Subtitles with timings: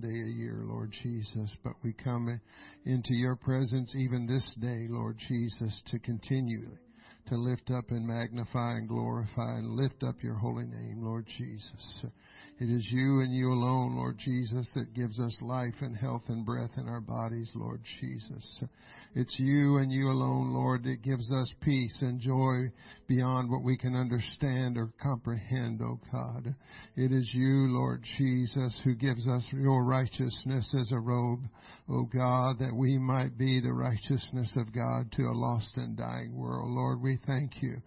[0.00, 2.40] day a year, Lord Jesus, but we come
[2.84, 6.76] into your presence even this day, Lord Jesus, to continue
[7.28, 12.04] to lift up and magnify and glorify and lift up your holy name, Lord Jesus.
[12.60, 16.44] It is you and you alone, Lord Jesus, that gives us life and health and
[16.44, 18.60] breath in our bodies, Lord Jesus.
[19.14, 22.72] It's you and you alone, Lord, that gives us peace and joy
[23.06, 26.52] beyond what we can understand or comprehend, O God.
[26.96, 31.44] It is you, Lord Jesus, who gives us your righteousness as a robe,
[31.88, 36.36] O God, that we might be the righteousness of God to a lost and dying
[36.36, 36.70] world.
[36.70, 37.80] Lord, we thank you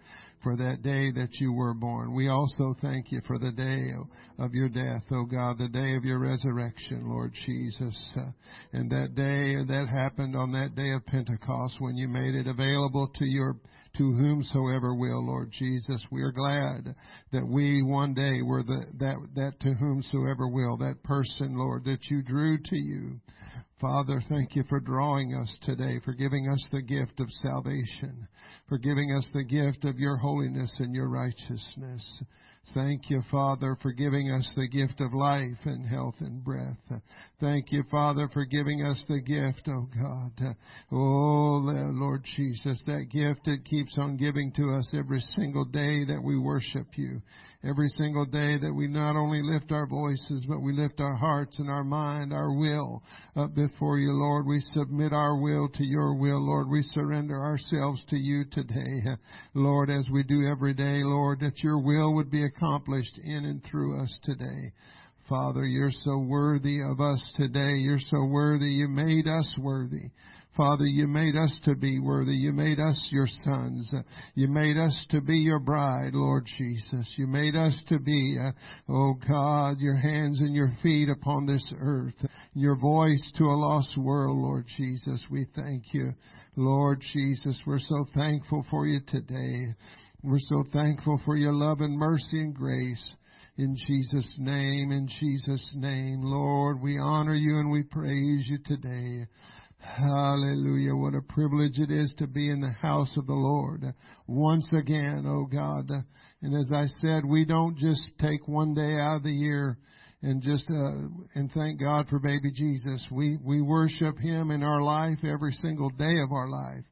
[0.43, 2.13] for that day that you were born.
[2.13, 3.91] We also thank you for the day
[4.39, 7.97] of your death, O oh God, the day of your resurrection, Lord Jesus.
[8.15, 8.31] Uh,
[8.73, 13.09] and that day that happened on that day of Pentecost when you made it available
[13.15, 13.55] to your
[13.97, 16.01] to whomsoever will, Lord Jesus.
[16.11, 16.95] We are glad
[17.33, 22.09] that we one day were the that that to whomsoever will, that person, Lord, that
[22.09, 23.19] you drew to you.
[23.81, 28.27] Father, thank you for drawing us today, for giving us the gift of salvation,
[28.71, 32.23] for giving us the gift of your holiness and your righteousness.
[32.73, 36.77] Thank you, Father, for giving us the gift of life and health and breath.
[37.41, 40.55] Thank you, Father, for giving us the gift, oh God.
[40.89, 46.23] Oh, Lord Jesus, that gift that keeps on giving to us every single day that
[46.23, 47.21] we worship you
[47.63, 51.59] every single day that we not only lift our voices, but we lift our hearts
[51.59, 53.03] and our mind, our will
[53.35, 54.47] up before you, Lord.
[54.47, 56.69] We submit our will to your will, Lord.
[56.69, 59.03] We surrender ourselves to you today,
[59.53, 63.63] Lord, as we do every day, Lord, that your will would be accomplished in and
[63.63, 64.71] through us today.
[65.29, 67.75] Father, you're so worthy of us today.
[67.75, 68.71] You're so worthy.
[68.71, 70.09] You made us worthy.
[70.57, 72.33] Father, you made us to be worthy.
[72.33, 73.93] You made us your sons.
[74.35, 77.09] You made us to be your bride, Lord Jesus.
[77.15, 78.51] You made us to be, uh,
[78.89, 82.15] oh God, your hands and your feet upon this earth.
[82.53, 85.23] Your voice to a lost world, Lord Jesus.
[85.31, 86.13] We thank you.
[86.57, 89.73] Lord Jesus, we're so thankful for you today.
[90.21, 93.03] We're so thankful for your love and mercy and grace.
[93.57, 99.27] In Jesus' name, in Jesus' name, Lord, we honor you and we praise you today.
[99.81, 100.95] Hallelujah.
[100.95, 103.83] What a privilege it is to be in the house of the Lord
[104.27, 105.89] once again, oh God.
[106.41, 109.77] And as I said, we don't just take one day out of the year
[110.21, 113.05] and just uh, and thank God for baby Jesus.
[113.11, 116.85] We we worship him in our life every single day of our life.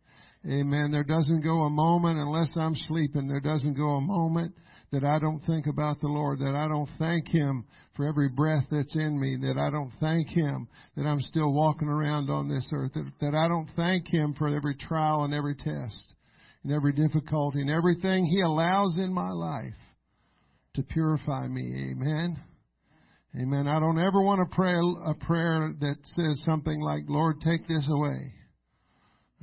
[0.45, 0.91] Amen.
[0.91, 3.27] There doesn't go a moment unless I'm sleeping.
[3.27, 4.53] There doesn't go a moment
[4.91, 8.65] that I don't think about the Lord, that I don't thank Him for every breath
[8.71, 12.67] that's in me, that I don't thank Him that I'm still walking around on this
[12.73, 16.13] earth, that, that I don't thank Him for every trial and every test
[16.63, 19.75] and every difficulty and everything He allows in my life
[20.75, 21.91] to purify me.
[21.91, 22.37] Amen.
[23.39, 23.67] Amen.
[23.67, 27.87] I don't ever want to pray a prayer that says something like, Lord, take this
[27.91, 28.33] away.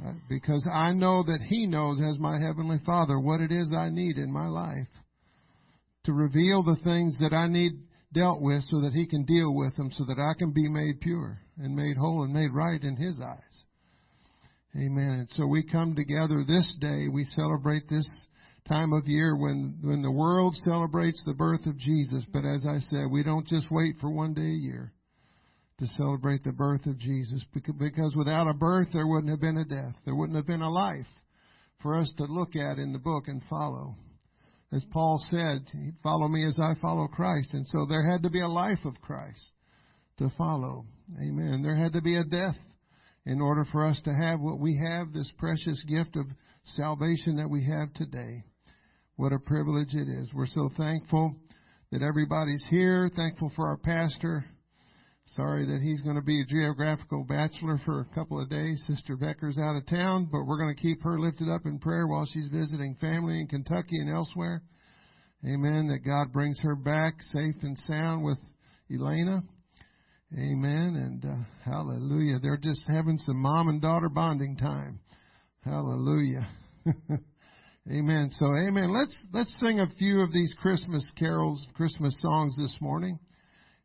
[0.04, 3.88] Uh, because I know that He knows, as my Heavenly Father, what it is I
[3.88, 4.88] need in my life
[6.04, 7.72] to reveal the things that I need
[8.12, 11.00] dealt with so that He can deal with them so that I can be made
[11.00, 13.64] pure and made whole and made right in His eyes.
[14.76, 15.20] Amen.
[15.20, 17.08] And so we come together this day.
[17.08, 18.08] We celebrate this
[18.68, 22.22] time of year when, when the world celebrates the birth of Jesus.
[22.32, 24.92] But as I said, we don't just wait for one day a year
[25.78, 29.64] to celebrate the birth of Jesus because without a birth there wouldn't have been a
[29.64, 29.94] death.
[30.04, 31.06] There wouldn't have been a life
[31.82, 33.96] for us to look at in the book and follow
[34.72, 35.64] as Paul said,
[36.02, 37.50] follow me as I follow Christ.
[37.52, 39.42] And so there had to be a life of Christ
[40.18, 40.84] to follow.
[41.20, 41.62] Amen.
[41.62, 42.56] There had to be a death
[43.24, 46.26] in order for us to have what we have, this precious gift of
[46.74, 48.44] salvation that we have today.
[49.16, 50.32] What a privilege it is.
[50.34, 51.34] We're so thankful
[51.92, 54.44] that everybody's here, thankful for our pastor,
[55.34, 58.82] Sorry that he's going to be a geographical bachelor for a couple of days.
[58.86, 62.06] Sister Becker's out of town, but we're going to keep her lifted up in prayer
[62.06, 64.62] while she's visiting family in Kentucky and elsewhere.
[65.44, 65.88] Amen.
[65.88, 68.38] That God brings her back safe and sound with
[68.92, 69.42] Elena.
[70.32, 70.94] Amen.
[70.96, 72.38] And uh, hallelujah.
[72.38, 75.00] They're just having some mom and daughter bonding time.
[75.64, 76.48] Hallelujah.
[77.90, 78.30] amen.
[78.30, 78.94] So, amen.
[78.94, 83.18] Let's let's sing a few of these Christmas carols, Christmas songs this morning.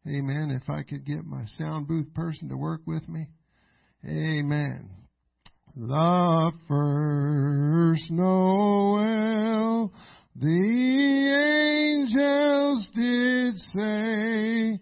[0.07, 0.49] Amen.
[0.49, 3.27] If I could get my sound booth person to work with me.
[4.03, 4.89] Amen.
[5.75, 9.93] The first Noel,
[10.35, 10.49] the
[11.99, 14.79] angels did say,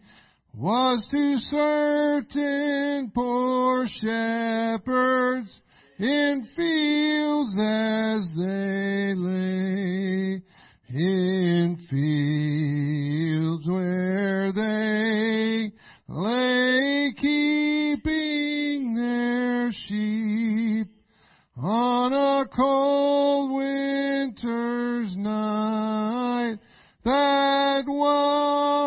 [0.54, 5.54] was to certain poor shepherds
[6.00, 10.42] in fields as they lay
[10.92, 15.72] in fields where they
[16.08, 20.88] lay keeping their sheep.
[21.62, 26.58] On a cold winter's night
[27.04, 28.79] that was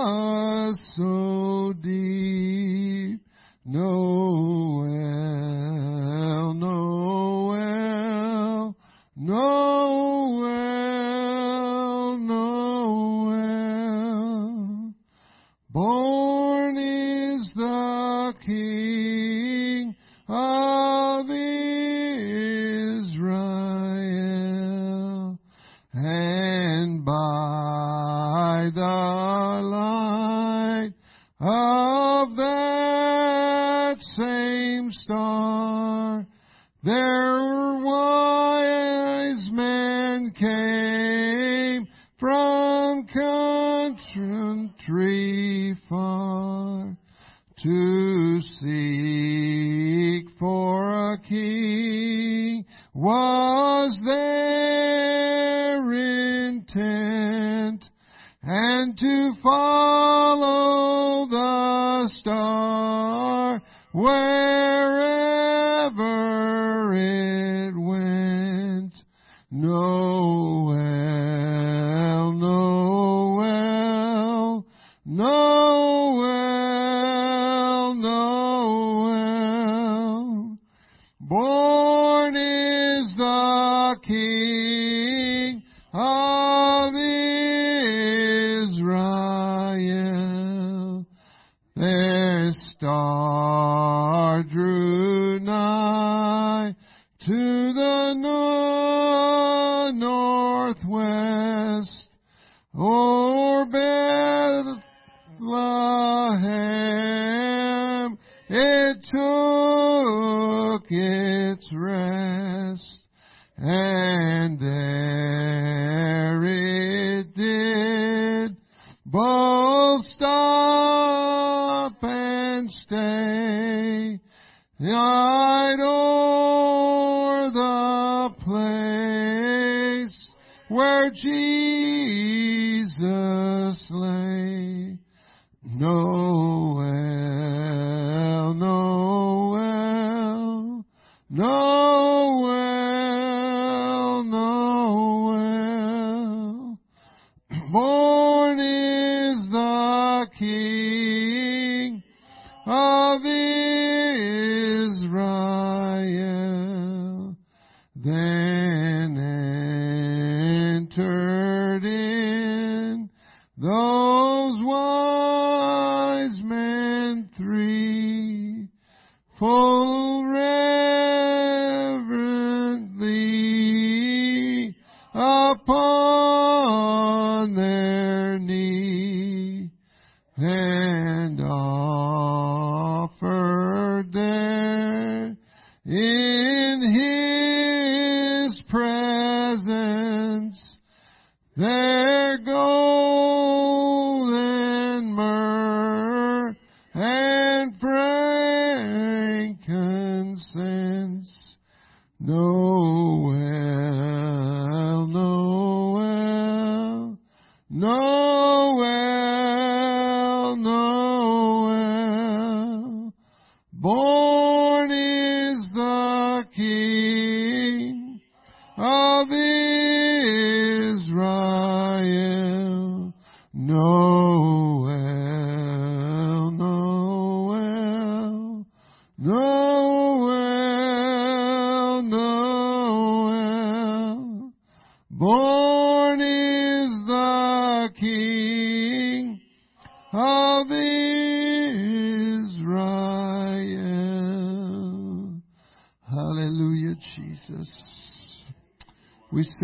[160.97, 163.09] entered in
[163.57, 163.92] those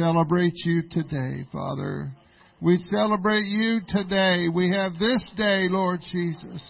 [0.08, 2.10] celebrate you today, Father.
[2.62, 4.48] We celebrate you today.
[4.48, 6.62] We have this day, Lord Jesus,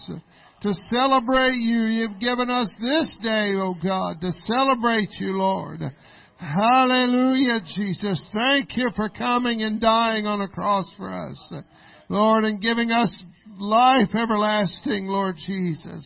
[0.61, 1.83] to celebrate you.
[1.83, 5.79] You've given us this day, oh God, to celebrate you, Lord.
[6.37, 8.21] Hallelujah, Jesus.
[8.33, 11.53] Thank you for coming and dying on a cross for us,
[12.09, 13.23] Lord, and giving us
[13.57, 16.05] life everlasting, Lord Jesus.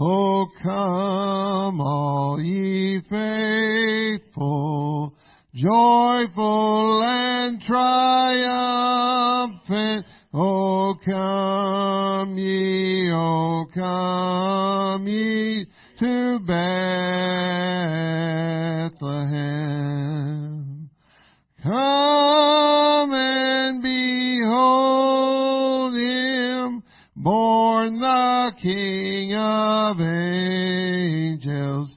[0.00, 5.14] Oh, come all ye faithful,
[5.54, 15.66] joyful and triumphant, O come ye, O come ye
[16.00, 16.50] to Bethlehem.
[21.62, 26.82] Come and behold him,
[27.14, 31.96] born the King of angels.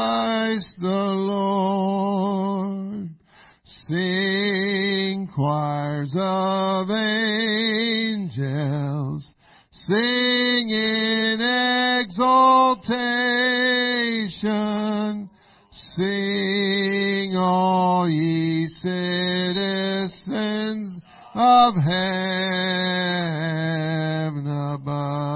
[18.11, 20.11] ye citizens
[21.33, 21.91] of heaven
[24.47, 25.31] above.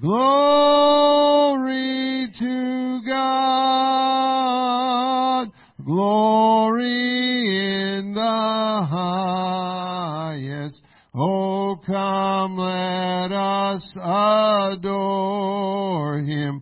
[0.00, 1.52] Glory
[2.38, 3.92] to God,
[5.84, 6.78] glory
[7.98, 10.82] in the highest.
[11.14, 13.96] Oh, come, let us
[14.72, 16.61] adore Him.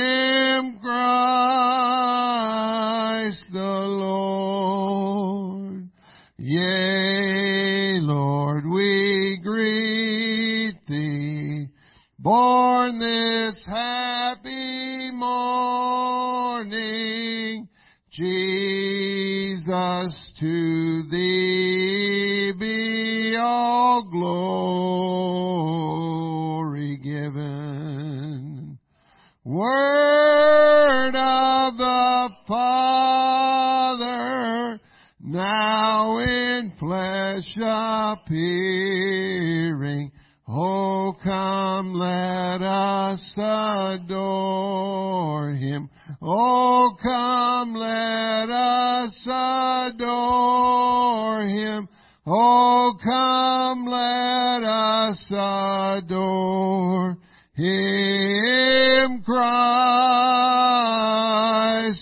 [19.71, 24.03] Jesus, to Thee be all
[26.71, 28.77] glory given.
[29.45, 34.01] Word of the Father,
[35.21, 38.51] now in flesh appearing.
[40.49, 44.31] Oh, come, let us adore
[45.53, 45.89] Him.
[46.23, 49.15] Oh, come, let us
[49.89, 51.89] adore Him.
[52.27, 57.17] Oh, come, let us adore
[57.55, 59.61] Him, Christ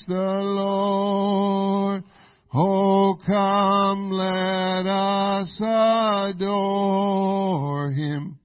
[0.10, 2.04] the Lord.
[2.54, 5.58] Oh, come, let us
[6.32, 8.39] adore Him.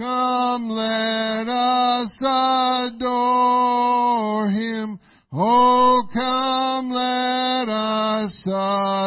[0.00, 2.08] Come, let us
[2.88, 4.98] adore Him.
[5.30, 8.32] Oh, come, let us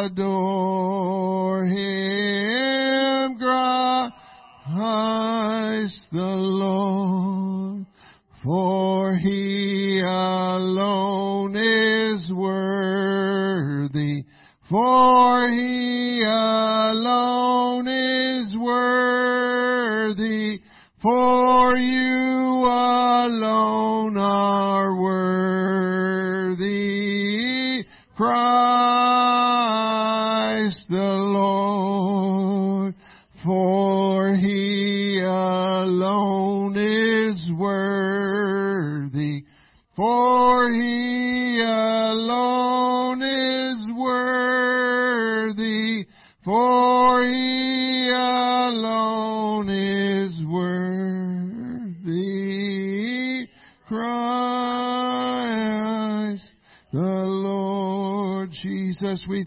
[0.06, 3.38] adore Him,
[4.70, 7.86] Christ the Lord.
[8.44, 14.22] For He alone is worthy.
[14.70, 15.93] For He
[21.78, 22.23] you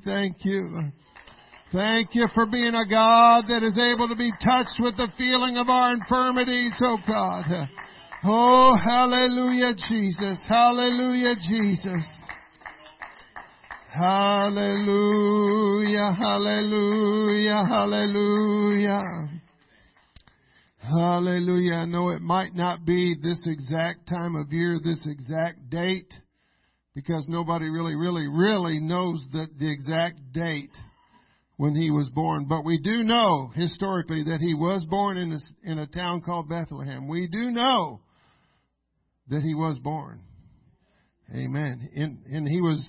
[0.08, 0.92] thank you.
[1.74, 5.58] Thank you for being a God that is able to be touched with the feeling
[5.58, 7.44] of our infirmities, oh God.
[8.24, 10.40] Oh, hallelujah, Jesus.
[10.48, 12.06] Hallelujah, Jesus.
[13.94, 15.34] Hallelujah,
[16.18, 19.04] hallelujah, hallelujah.
[20.80, 21.74] Hallelujah.
[21.74, 26.14] I know it might not be this exact time of year, this exact date,
[26.98, 30.72] because nobody really, really, really knows the, the exact date
[31.58, 32.48] when he was born.
[32.50, 36.50] But we do know historically that he was born in a, in a town called
[36.50, 37.08] Bethlehem.
[37.08, 38.01] We do know
[39.27, 40.22] that he was born.
[41.32, 41.88] Amen.
[41.94, 42.84] In, and he was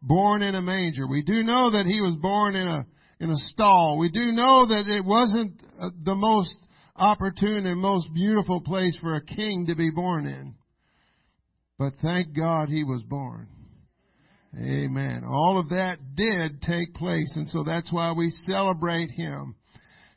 [0.00, 1.08] born in a manger.
[1.08, 2.86] We do know that he was born in a
[3.18, 3.98] in a stall.
[3.98, 6.54] We do know that it wasn't uh, the most
[6.94, 10.54] opportune and most beautiful place for a king to be born in.
[11.78, 13.48] But thank God he was born.
[14.56, 15.24] Amen.
[15.24, 19.54] All of that did take place, and so that's why we celebrate Him.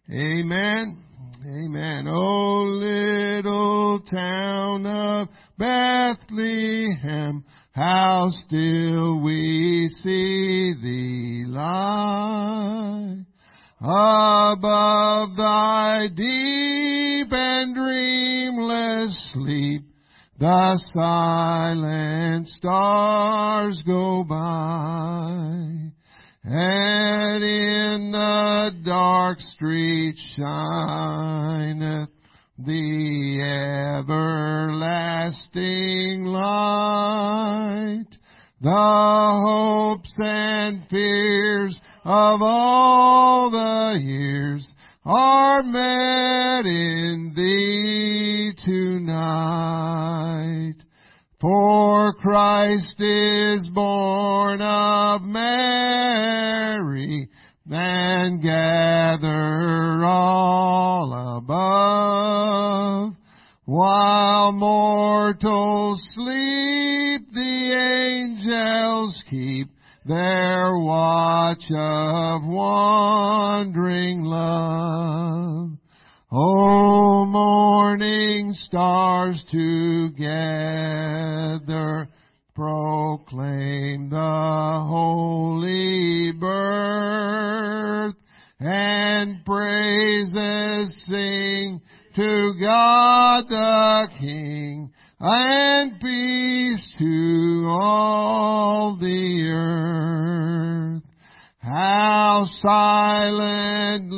[0.10, 1.04] Amen.
[1.46, 2.08] Amen.
[2.08, 5.28] Oh, little town of
[5.58, 13.18] Bethlehem, how still we see thee lie.
[13.82, 19.91] Above thy deep and dreamless sleep,
[20.42, 25.92] the silent stars go by.
[26.44, 32.10] And in the dark street shineth
[32.58, 33.38] the
[34.00, 35.46] everlasting
[36.26, 38.08] light.
[38.62, 44.68] The hopes and fears of all the years
[45.06, 50.21] are met in thee tonight.
[51.42, 56.22] For Christ is born of Mary
[57.68, 63.16] and gather all above.
[63.66, 69.70] While mortals sleep, the angels keep
[70.06, 75.81] their watch of wandering love.
[76.34, 80.18] O morning stars together
[82.56, 88.16] proclaim the holy birth
[88.62, 91.82] and praises sing
[92.16, 101.01] to God the King and peace to all the earth.
[101.62, 104.18] How silently,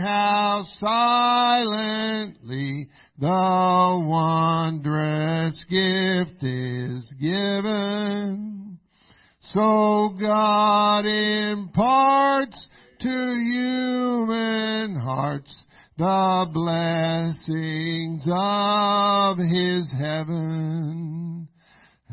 [0.00, 2.88] how silently
[3.18, 8.78] the wondrous gift is given.
[9.52, 12.66] So God imparts
[13.00, 15.54] to human hearts
[15.98, 21.41] the blessings of His heaven.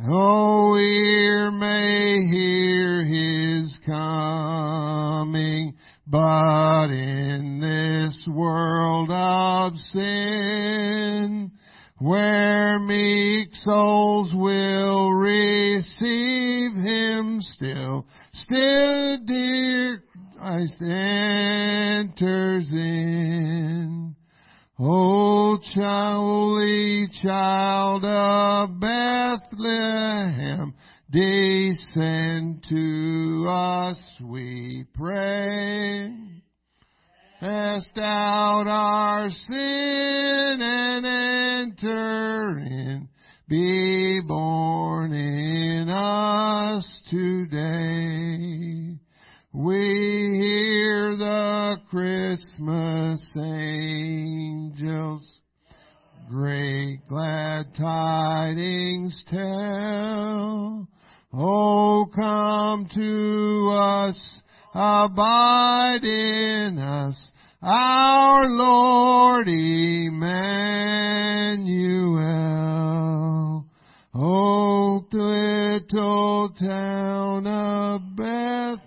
[0.07, 5.73] Oh, ear may hear His coming,
[6.07, 11.51] but in this world of sin,
[11.97, 20.01] where meek souls will receive Him still, still dear
[20.37, 24.15] Christ enters in.
[24.81, 30.73] O holy child of Bethlehem,
[31.11, 36.13] descend to us, we pray.
[37.41, 43.09] Cast out our sin and enter in.
[43.49, 48.97] Be born in us today.
[49.51, 55.39] We hear the Christmas angels
[56.29, 60.87] great glad tidings tell.
[61.33, 64.41] Oh, come to us,
[64.75, 67.19] abide in us,
[67.63, 70.19] our Lord Emmanuel.
[74.13, 75.07] Oh,
[75.91, 78.77] little town of Bethlehem,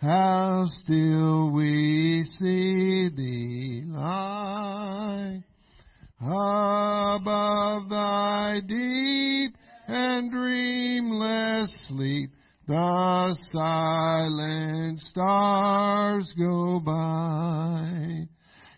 [0.00, 5.42] how still we see thee lie.
[6.20, 12.32] Above thy deep and dreamless sleep,
[12.66, 18.26] the silent stars go by.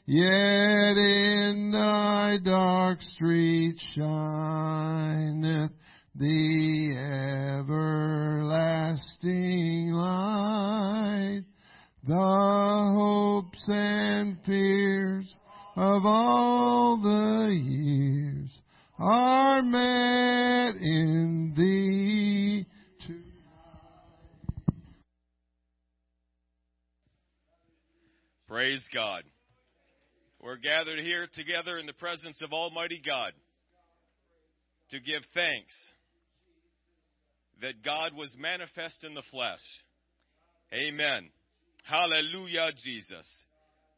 [0.06, 5.70] Yet in thy dark street shineth
[6.20, 6.94] the
[7.62, 11.44] everlasting light.
[12.06, 15.34] The hopes and fears
[15.76, 18.50] of all the years
[18.98, 22.66] are met in thee
[23.06, 23.24] Tonight.
[28.46, 29.22] Praise God.
[30.38, 33.32] We're gathered here together in the presence of Almighty God
[34.90, 35.74] to give thanks
[37.60, 39.60] that God was manifest in the flesh.
[40.72, 41.28] Amen.
[41.84, 43.26] Hallelujah, Jesus.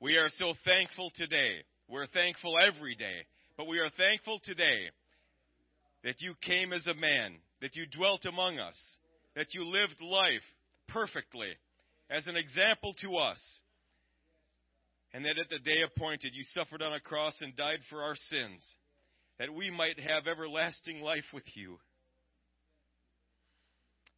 [0.01, 1.63] We are so thankful today.
[1.89, 4.91] We're thankful every day, but we are thankful today
[6.05, 8.77] that you came as a man, that you dwelt among us,
[9.37, 10.43] that you lived life
[10.89, 11.51] perfectly
[12.11, 13.39] as an example to us,
[15.15, 18.17] and that at the day appointed you suffered on a cross and died for our
[18.31, 18.63] sins,
[19.39, 21.79] that we might have everlasting life with you.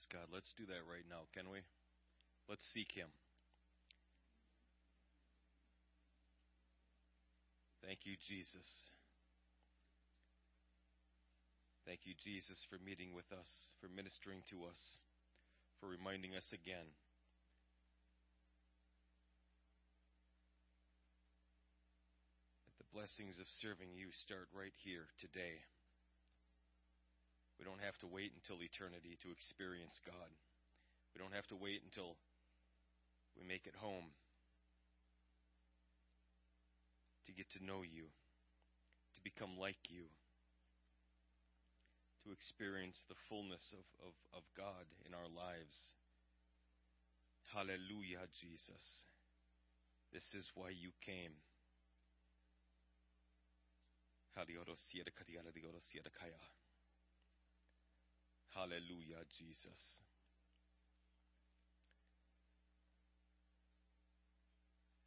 [0.00, 0.32] Praise God.
[0.32, 1.60] Let's do that right now, can we?
[2.48, 3.08] Let's seek Him.
[7.84, 8.64] Thank you, Jesus.
[11.84, 14.80] Thank you, Jesus, for meeting with us, for ministering to us,
[15.80, 16.88] for reminding us again.
[22.64, 25.60] that The blessings of serving you start right here today.
[27.60, 30.32] We don't have to wait until eternity to experience God.
[31.12, 32.16] We don't have to wait until
[33.36, 34.16] we make it home
[37.28, 40.08] to get to know you, to become like you,
[42.24, 45.76] to experience the fullness of, of, of God in our lives.
[47.52, 49.04] Hallelujah, Jesus.
[50.16, 51.36] This is why you came.
[54.32, 54.64] Hallelujah,
[59.38, 60.00] Jesus.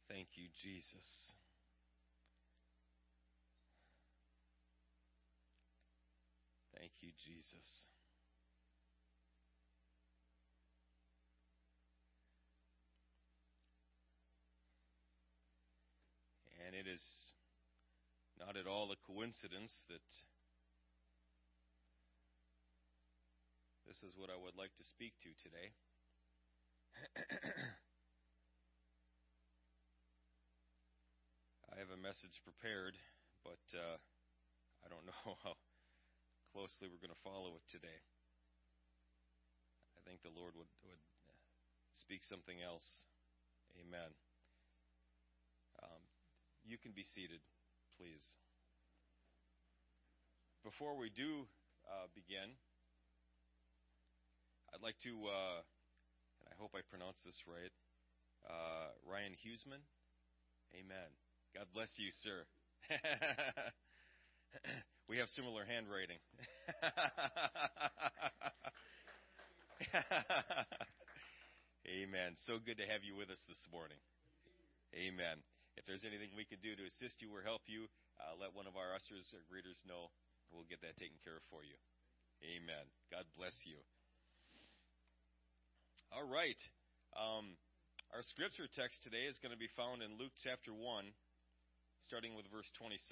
[0.08, 1.32] Thank you, Jesus.
[6.78, 7.86] Thank you, Jesus.
[16.66, 17.02] And it is
[18.38, 20.00] not at all a coincidence that
[23.84, 25.76] this is what I would like to speak to today.
[31.68, 32.96] I have a message prepared,
[33.44, 34.00] but uh,
[34.80, 35.52] I don't know how
[36.56, 38.00] closely we're going to follow it today.
[39.98, 41.04] I think the Lord would, would
[41.92, 43.04] speak something else.
[43.76, 44.16] Amen.
[45.84, 46.02] Um,
[46.64, 47.44] you can be seated,
[48.00, 48.24] please.
[50.64, 51.44] Before we do
[51.84, 52.56] uh, begin,
[54.74, 55.62] I'd like to, uh,
[56.42, 57.70] and I hope I pronounce this right,
[58.42, 59.78] uh, Ryan Huseman.
[60.74, 61.14] Amen.
[61.54, 62.42] God bless you, sir.
[65.06, 66.18] we have similar handwriting.
[71.86, 72.34] Amen.
[72.50, 74.02] So good to have you with us this morning.
[74.90, 75.38] Amen.
[75.78, 77.86] If there's anything we can do to assist you or help you,
[78.18, 80.10] uh, let one of our ushers or greeters know.
[80.50, 81.78] We'll get that taken care of for you.
[82.42, 82.90] Amen.
[83.14, 83.78] God bless you.
[86.14, 86.54] All right.
[87.18, 87.58] Um,
[88.14, 90.78] our scripture text today is going to be found in Luke chapter 1,
[92.06, 93.02] starting with verse 26.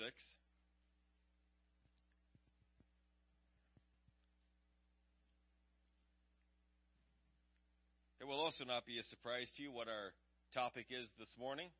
[8.22, 10.14] It will also not be a surprise to you what our
[10.54, 11.74] topic is this morning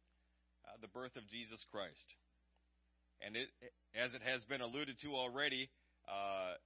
[0.66, 2.18] uh, the birth of Jesus Christ.
[3.22, 3.46] And it,
[3.94, 5.70] as it has been alluded to already,
[6.10, 6.58] uh,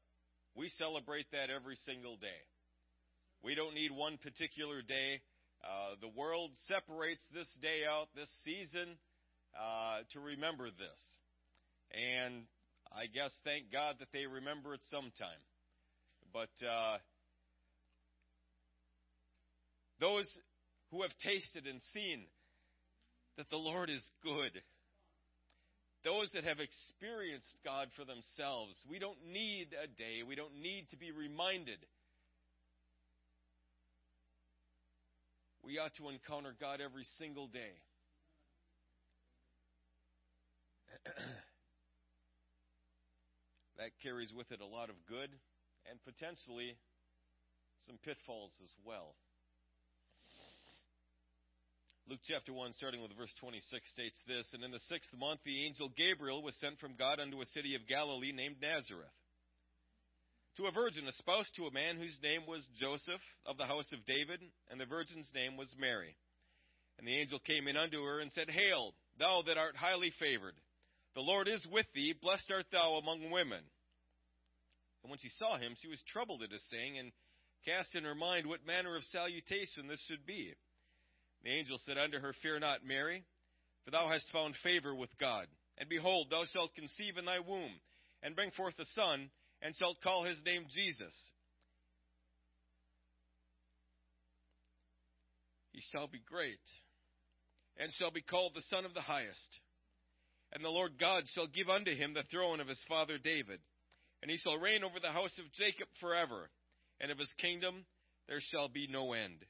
[0.56, 2.40] we celebrate that every single day.
[3.46, 5.22] We don't need one particular day.
[5.62, 8.98] Uh, the world separates this day out, this season,
[9.54, 11.00] uh, to remember this.
[11.94, 12.42] And
[12.90, 15.38] I guess thank God that they remember it sometime.
[16.34, 16.98] But uh,
[20.00, 20.26] those
[20.90, 22.26] who have tasted and seen
[23.38, 24.58] that the Lord is good.
[26.02, 28.74] Those that have experienced God for themselves.
[28.90, 30.26] We don't need a day.
[30.26, 31.78] We don't need to be reminded.
[35.66, 37.74] We ought to encounter God every single day.
[43.82, 45.34] that carries with it a lot of good
[45.90, 46.78] and potentially
[47.82, 49.18] some pitfalls as well.
[52.06, 55.66] Luke chapter 1, starting with verse 26, states this And in the sixth month, the
[55.66, 59.10] angel Gabriel was sent from God unto a city of Galilee named Nazareth,
[60.56, 64.06] to a virgin espoused to a man whose name was Joseph, of the house of
[64.06, 64.40] David,
[64.70, 66.16] and the virgin's name was Mary.
[66.98, 70.54] And the angel came in unto her and said, Hail, thou that art highly favored!
[71.14, 73.64] The Lord is with thee, blessed art thou among women.
[75.02, 77.12] And when she saw him, she was troubled at his saying, and
[77.64, 80.54] cast in her mind what manner of salutation this should be.
[81.44, 83.24] The angel said unto her, Fear not, Mary,
[83.84, 85.46] for thou hast found favor with God.
[85.78, 87.72] And behold, thou shalt conceive in thy womb,
[88.22, 89.30] and bring forth a son,
[89.66, 91.12] and shalt call his name Jesus.
[95.72, 96.62] He shall be great,
[97.76, 99.58] and shall be called the Son of the Highest.
[100.52, 103.58] And the Lord God shall give unto him the throne of his father David,
[104.22, 106.48] and he shall reign over the house of Jacob forever,
[107.00, 107.86] and of his kingdom
[108.28, 109.42] there shall be no end.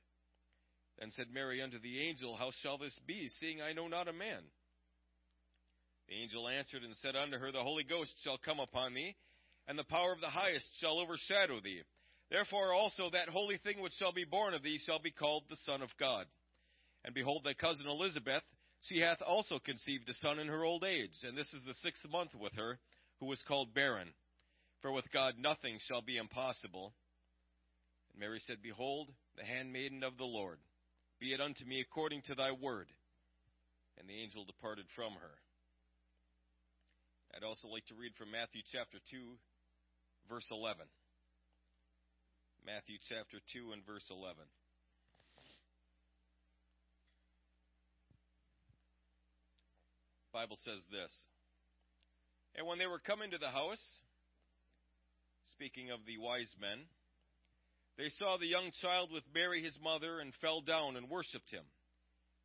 [0.99, 4.15] Then said Mary unto the angel, How shall this be, seeing I know not a
[4.15, 4.49] man?
[6.09, 9.15] The angel answered and said unto her, The Holy Ghost shall come upon thee,
[9.69, 11.83] and the power of the highest shall overshadow thee.
[12.31, 15.57] Therefore also that holy thing which shall be born of thee shall be called the
[15.65, 16.27] Son of God.
[17.05, 18.43] And behold, thy cousin Elizabeth,
[18.83, 22.09] she hath also conceived a son in her old age, and this is the sixth
[22.11, 22.79] month with her,
[23.21, 24.09] who was called barren.
[24.83, 26.93] For with God nothing shall be impossible.
[28.13, 30.59] And Mary said, Behold, the handmaiden of the Lord
[31.19, 32.89] be it unto me according to thy word.
[33.99, 35.35] And the angel departed from her.
[37.33, 39.17] I'd also like to read from Matthew chapter 2,
[40.29, 40.87] verse 11.
[42.65, 44.43] Matthew chapter 2 and verse 11.
[50.33, 51.13] Bible says this.
[52.57, 53.81] And when they were come into the house,
[55.55, 56.85] speaking of the wise men,
[57.97, 61.65] they saw the young child with Mary his mother, and fell down and worshipped him.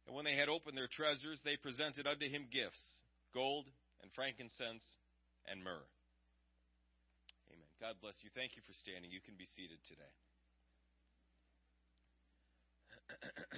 [0.07, 2.79] And when they had opened their treasures, they presented unto him gifts
[3.33, 3.65] gold,
[4.01, 4.83] and frankincense,
[5.47, 5.87] and myrrh.
[7.81, 8.29] God bless you.
[8.37, 9.09] Thank you for standing.
[9.09, 10.13] You can be seated today.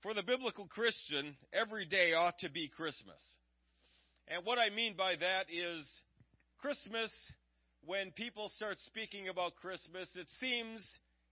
[0.00, 3.20] For the biblical Christian, every day ought to be Christmas.
[4.28, 5.84] And what I mean by that is
[6.64, 7.12] Christmas,
[7.84, 10.80] when people start speaking about Christmas, it seems,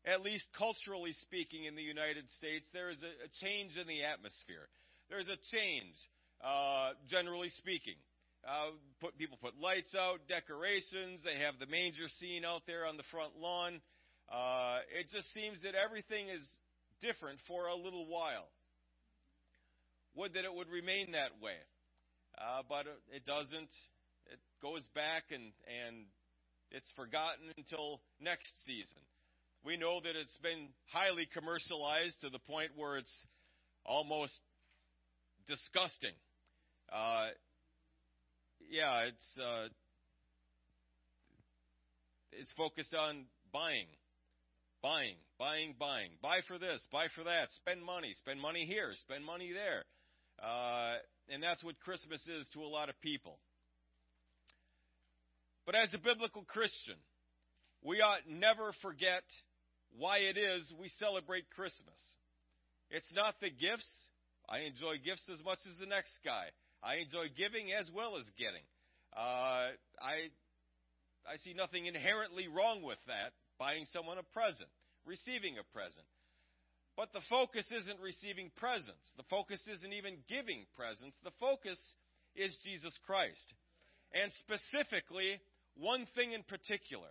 [0.04, 4.04] at least culturally speaking in the United States, there is a, a change in the
[4.04, 4.68] atmosphere.
[5.08, 5.96] There's a change,
[6.44, 7.96] uh, generally speaking.
[8.42, 11.22] Uh, put, people put lights out, decorations.
[11.24, 13.80] They have the manger scene out there on the front lawn.
[14.26, 16.42] Uh, it just seems that everything is
[17.00, 18.50] different for a little while.
[20.16, 21.56] Would that it would remain that way,
[22.36, 23.70] uh, but it doesn't
[24.30, 26.06] it goes back and, and
[26.70, 29.02] it's forgotten until next season.
[29.64, 33.14] We know that it's been highly commercialized to the point where it's
[33.84, 34.34] almost
[35.46, 36.14] disgusting.
[36.92, 37.28] Uh,
[38.70, 39.68] yeah, it's uh,
[42.32, 43.86] it's focused on buying,
[44.82, 46.10] buying, buying, buying.
[46.20, 47.48] Buy for this, buy for that.
[47.52, 49.84] Spend money, spend money here, spend money there,
[50.46, 50.96] uh,
[51.30, 53.38] and that's what Christmas is to a lot of people.
[55.64, 56.96] But as a biblical Christian,
[57.82, 59.24] we ought never forget
[59.96, 62.00] why it is we celebrate Christmas.
[62.90, 63.88] It's not the gifts.
[64.48, 66.48] I enjoy gifts as much as the next guy.
[66.82, 68.66] I enjoy giving as well as getting.
[69.14, 70.34] Uh, I
[71.22, 73.32] I see nothing inherently wrong with that.
[73.58, 74.70] Buying someone a present,
[75.06, 76.06] receiving a present.
[76.96, 79.06] But the focus isn't receiving presents.
[79.16, 81.16] The focus isn't even giving presents.
[81.24, 81.78] The focus
[82.34, 83.54] is Jesus Christ.
[84.12, 85.40] And specifically,
[85.76, 87.08] one thing in particular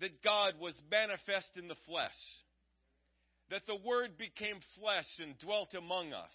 [0.00, 2.20] that God was manifest in the flesh,
[3.50, 6.34] that the Word became flesh and dwelt among us.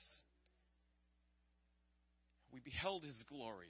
[2.57, 3.69] We beheld His glory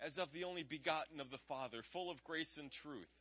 [0.00, 3.12] as of the only begotten of the Father, full of grace and truth.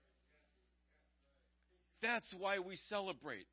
[2.01, 3.47] That's why we celebrate.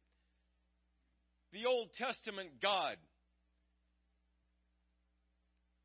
[1.53, 2.99] The Old Testament God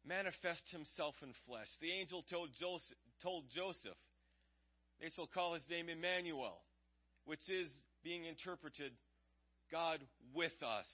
[0.06, 1.70] manifest himself in flesh.
[1.82, 3.98] The angel told Joseph, told Joseph,
[5.02, 6.62] they shall call his name Emmanuel,
[7.26, 7.72] which is
[8.04, 8.92] being interpreted
[9.72, 10.00] God
[10.36, 10.88] with us.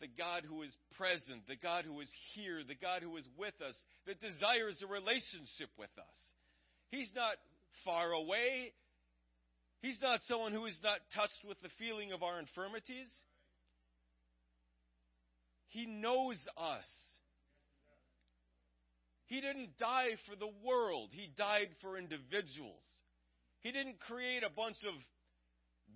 [0.00, 3.54] The God who is present, the God who is here, the God who is with
[3.60, 6.16] us, that desires a relationship with us.
[6.90, 7.36] He's not
[7.84, 8.72] far away.
[9.82, 13.08] He's not someone who is not touched with the feeling of our infirmities.
[15.68, 16.88] He knows us.
[19.26, 22.82] He didn't die for the world, He died for individuals.
[23.60, 24.94] He didn't create a bunch of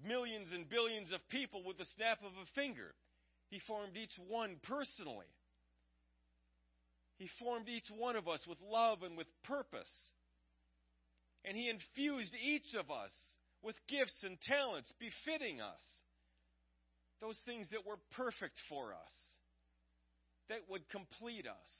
[0.07, 2.95] millions and billions of people with the snap of a finger.
[3.50, 5.30] He formed each one personally.
[7.18, 9.90] He formed each one of us with love and with purpose.
[11.44, 13.12] And He infused each of us
[13.62, 15.80] with gifts and talents befitting us.
[17.20, 19.14] Those things that were perfect for us,
[20.48, 21.70] that would complete us.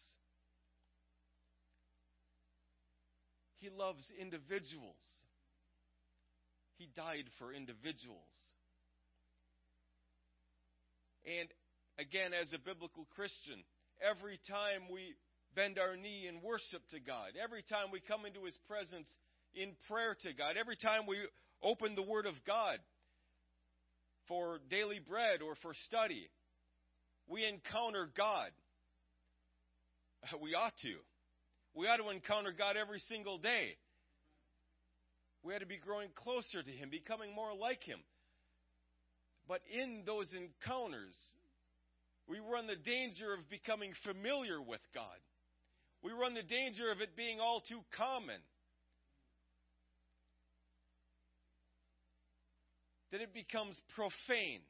[3.59, 5.03] He loves individuals.
[6.77, 8.20] He died for individuals.
[11.25, 11.49] And
[11.99, 13.65] again, as a biblical Christian,
[14.01, 15.17] every time we
[15.55, 19.09] bend our knee in worship to God, every time we come into His presence
[19.55, 21.19] in prayer to God, every time we
[21.63, 22.79] open the Word of God
[24.29, 26.29] for daily bread or for study,
[27.29, 28.51] we encounter God.
[30.41, 30.95] We ought to.
[31.75, 33.77] We ought to encounter God every single day.
[35.43, 37.99] We ought to be growing closer to Him, becoming more like Him.
[39.48, 41.14] But in those encounters,
[42.26, 45.20] we run the danger of becoming familiar with God.
[46.02, 48.40] We run the danger of it being all too common.
[53.12, 54.64] That it becomes profane.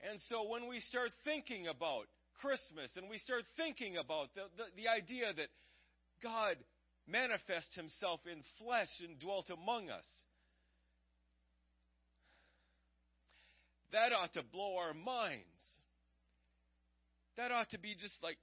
[0.00, 2.08] And so when we start thinking about
[2.40, 5.52] Christmas and we start thinking about the, the, the idea that
[6.22, 6.56] God
[7.06, 10.08] manifests himself in flesh and dwelt among us,
[13.92, 15.44] that ought to blow our minds.
[17.36, 18.36] That ought to be just like.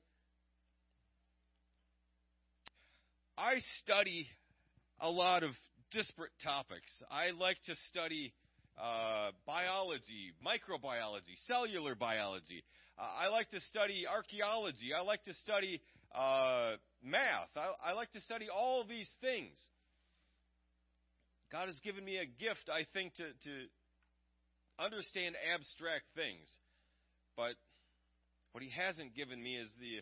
[3.38, 4.28] I study
[5.00, 5.52] a lot of
[5.92, 6.92] disparate topics.
[7.12, 8.34] I like to study
[8.82, 12.64] uh, biology, microbiology, cellular biology.
[12.98, 14.94] Uh, I like to study archaeology.
[14.98, 15.82] I like to study
[16.16, 17.50] uh, math.
[17.56, 19.56] I, I like to study all these things.
[21.52, 23.52] God has given me a gift, I think, to, to
[24.80, 26.48] understand abstract things.
[27.36, 27.54] But
[28.52, 30.02] what He hasn't given me is the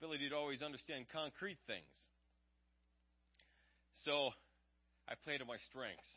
[0.00, 1.94] ability to always understand concrete things.
[4.04, 4.30] So
[5.08, 6.08] I play to my strengths.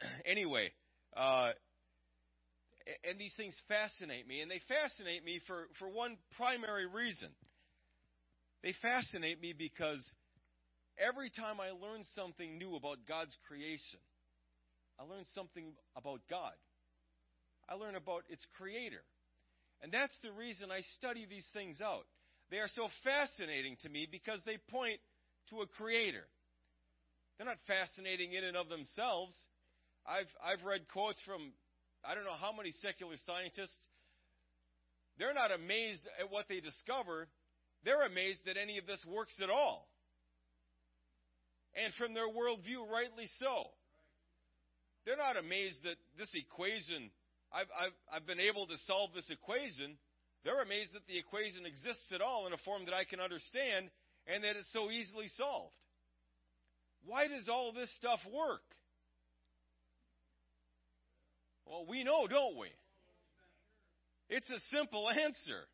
[0.26, 0.72] anyway,
[1.16, 1.50] uh,
[3.04, 7.28] and these things fascinate me, and they fascinate me for, for one primary reason.
[8.62, 10.02] They fascinate me because
[10.98, 14.00] every time I learn something new about God's creation,
[14.98, 16.54] I learn something about God.
[17.68, 19.02] I learn about its creator.
[19.82, 22.06] And that's the reason I study these things out.
[22.50, 24.98] They are so fascinating to me because they point
[25.50, 26.24] to a creator.
[27.36, 29.34] They're not fascinating in and of themselves.
[30.06, 31.52] I've, I've read quotes from
[32.04, 33.76] I don't know how many secular scientists,
[35.18, 37.26] they're not amazed at what they discover.
[37.84, 39.88] They're amazed that any of this works at all.
[41.74, 43.70] And from their worldview, rightly so.
[45.08, 47.08] They're not amazed that this equation,
[47.50, 49.96] I've, I've, I've been able to solve this equation.
[50.44, 53.88] They're amazed that the equation exists at all in a form that I can understand
[54.26, 55.72] and that it's so easily solved.
[57.06, 58.60] Why does all this stuff work?
[61.64, 62.68] Well, we know, don't we?
[64.28, 65.64] It's a simple answer.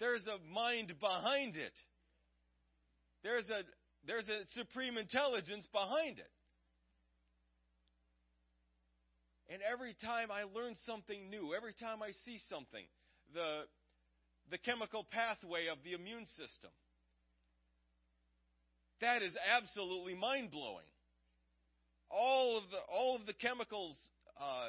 [0.00, 1.76] There's a mind behind it.
[3.22, 3.68] There's a
[4.06, 6.30] there's a supreme intelligence behind it.
[9.48, 12.84] And every time I learn something new, every time I see something,
[13.32, 13.62] the
[14.50, 16.70] the chemical pathway of the immune system.
[19.00, 20.86] That is absolutely mind blowing.
[22.10, 23.96] All of the all of the chemicals
[24.40, 24.68] uh,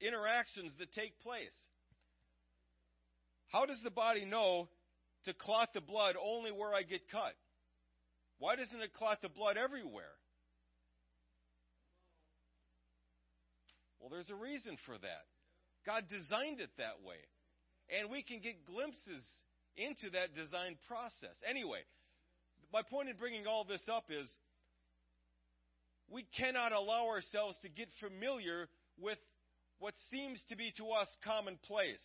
[0.00, 1.54] interactions that take place.
[3.48, 4.68] How does the body know
[5.24, 7.34] to clot the blood only where I get cut?
[8.38, 10.12] Why doesn't it clot the blood everywhere?
[14.04, 15.24] Well, there's a reason for that.
[15.88, 17.16] God designed it that way.
[17.88, 19.24] And we can get glimpses
[19.80, 21.32] into that design process.
[21.48, 21.80] Anyway,
[22.70, 24.28] my point in bringing all this up is
[26.12, 28.68] we cannot allow ourselves to get familiar
[29.00, 29.16] with
[29.78, 32.04] what seems to be to us commonplace.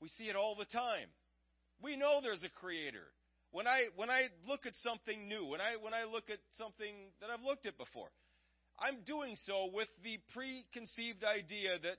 [0.00, 1.12] We see it all the time.
[1.82, 3.12] We know there's a creator.
[3.52, 7.12] When I when I look at something new, when I when I look at something
[7.20, 8.08] that I've looked at before,
[8.78, 11.98] I'm doing so with the preconceived idea that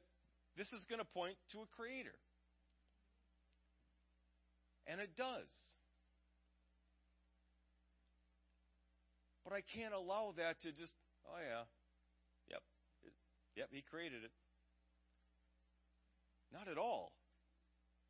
[0.58, 2.16] this is going to point to a creator.
[4.88, 5.50] And it does.
[9.44, 10.94] But I can't allow that to just,
[11.30, 11.66] oh yeah,
[12.50, 12.64] yep,
[13.56, 14.34] yep, he created it.
[16.52, 17.14] Not at all.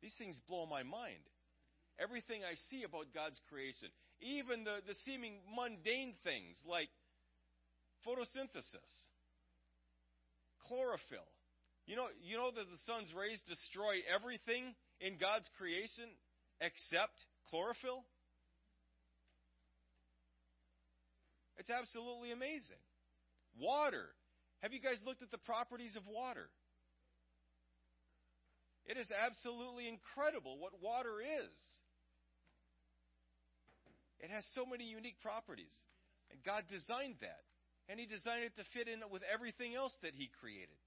[0.00, 1.24] These things blow my mind.
[2.00, 3.88] Everything I see about God's creation,
[4.20, 6.88] even the, the seeming mundane things like
[8.06, 8.92] photosynthesis,
[10.68, 11.26] chlorophyll.
[11.86, 16.06] You know, you know that the sun's rays destroy everything in God's creation
[16.60, 17.14] except
[17.50, 18.04] chlorophyll?
[21.58, 22.82] It's absolutely amazing.
[23.58, 24.06] Water.
[24.62, 26.50] Have you guys looked at the properties of water?
[28.86, 31.58] It is absolutely incredible what water is.
[34.20, 35.74] It has so many unique properties.
[36.30, 37.46] And God designed that.
[37.88, 40.80] And He designed it to fit in with everything else that He created.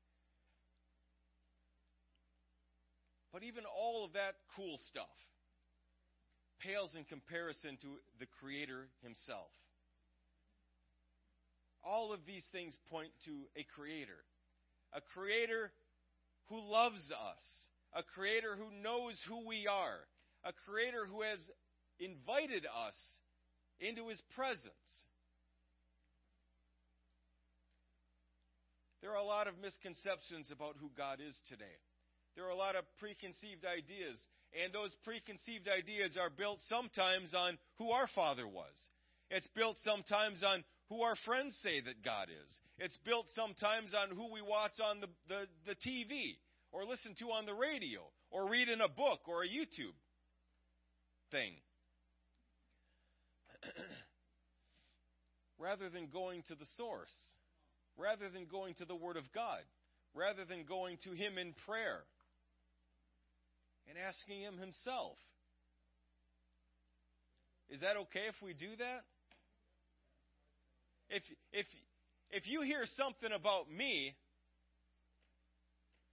[3.31, 5.13] But even all of that cool stuff
[6.59, 7.87] pales in comparison to
[8.19, 9.51] the Creator Himself.
[11.83, 14.19] All of these things point to a Creator.
[14.91, 15.71] A Creator
[16.49, 17.43] who loves us
[17.93, 19.97] a creator who knows who we are,
[20.43, 21.39] a creator who has
[21.99, 22.95] invited us
[23.79, 25.08] into his presence.
[29.01, 31.79] There are a lot of misconceptions about who God is today.
[32.35, 34.19] There are a lot of preconceived ideas,
[34.53, 38.75] and those preconceived ideas are built sometimes on who our Father was.
[39.29, 42.51] It's built sometimes on who our friends say that God is.
[42.77, 46.37] It's built sometimes on who we watch on the, the, the TV
[46.71, 49.95] or listen to on the radio or read in a book or a YouTube
[51.31, 51.53] thing.
[55.59, 57.13] rather than going to the source,
[57.99, 59.59] rather than going to the Word of God,
[60.15, 62.01] rather than going to Him in prayer
[63.87, 65.17] and asking Him Himself.
[67.69, 69.03] Is that okay if we do that?
[71.09, 71.65] If, if,
[72.31, 74.15] if you hear something about me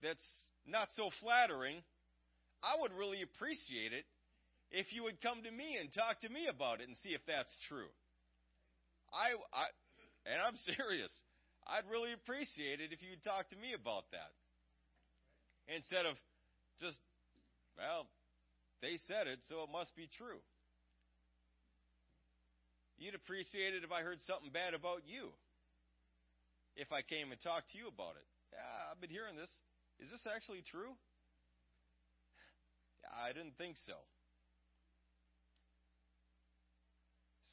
[0.03, 0.27] that's
[0.67, 1.81] not so flattering,
[2.61, 4.05] I would really appreciate it
[4.71, 7.21] if you would come to me and talk to me about it and see if
[7.25, 7.89] that's true.
[9.13, 9.65] I, I
[10.27, 11.11] and I'm serious.
[11.67, 14.31] I'd really appreciate it if you'd talk to me about that.
[15.67, 16.15] Instead of
[16.79, 16.95] just,
[17.75, 18.07] well,
[18.79, 20.39] they said it, so it must be true.
[22.97, 25.35] You'd appreciate it if I heard something bad about you.
[26.79, 28.25] If I came and talked to you about it.
[28.55, 29.51] Yeah, I've been hearing this.
[29.99, 30.95] Is this actually true?
[33.11, 33.97] I didn't think so.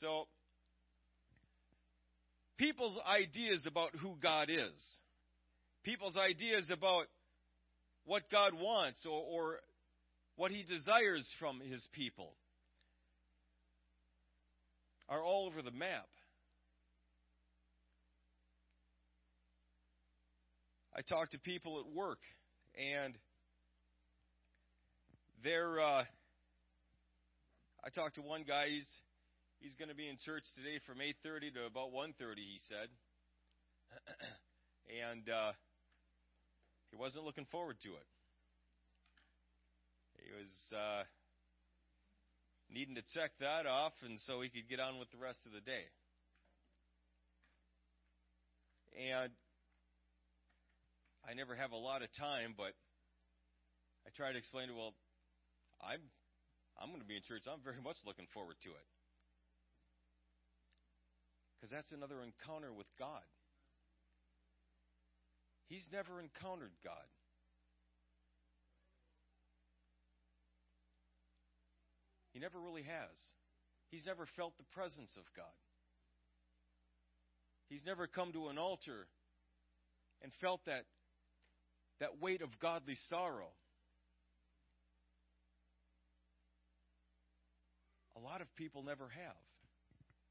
[0.00, 0.28] So,
[2.57, 4.98] people's ideas about who God is,
[5.82, 7.05] people's ideas about
[8.05, 9.61] what God wants or, or
[10.36, 12.34] what He desires from His people
[15.09, 16.09] are all over the map.
[20.96, 22.20] I talk to people at work,
[22.78, 23.14] and
[25.42, 25.80] they're.
[25.80, 26.05] Uh,
[27.84, 28.68] I talked to one guy.
[28.68, 28.86] He's
[29.61, 32.36] he's going to be in church today from 8:30 to about 1:30.
[32.36, 32.88] He said,
[35.05, 35.52] and uh,
[36.90, 38.09] he wasn't looking forward to it.
[40.18, 41.02] He was uh,
[42.70, 45.52] needing to check that off, and so he could get on with the rest of
[45.52, 45.84] the day.
[48.94, 49.32] And
[51.26, 52.72] I never have a lot of time, but
[54.07, 54.94] I try to explain to well,
[55.82, 56.00] I'm
[56.78, 57.42] I'm going to be in church.
[57.46, 58.86] I'm very much looking forward to it.
[61.57, 63.22] Because that's another encounter with God.
[65.68, 67.09] He's never encountered God.
[72.32, 73.16] He never really has.
[73.90, 75.46] He's never felt the presence of God.
[77.68, 79.07] He's never come to an altar
[80.22, 80.84] and felt that,
[82.00, 83.52] that weight of godly sorrow.
[88.16, 89.53] A lot of people never have.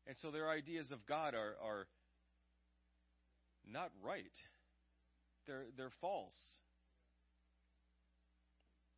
[0.06, 1.88] And so their ideas of God are, are
[3.66, 4.36] not right.
[5.47, 6.36] They're, they're false.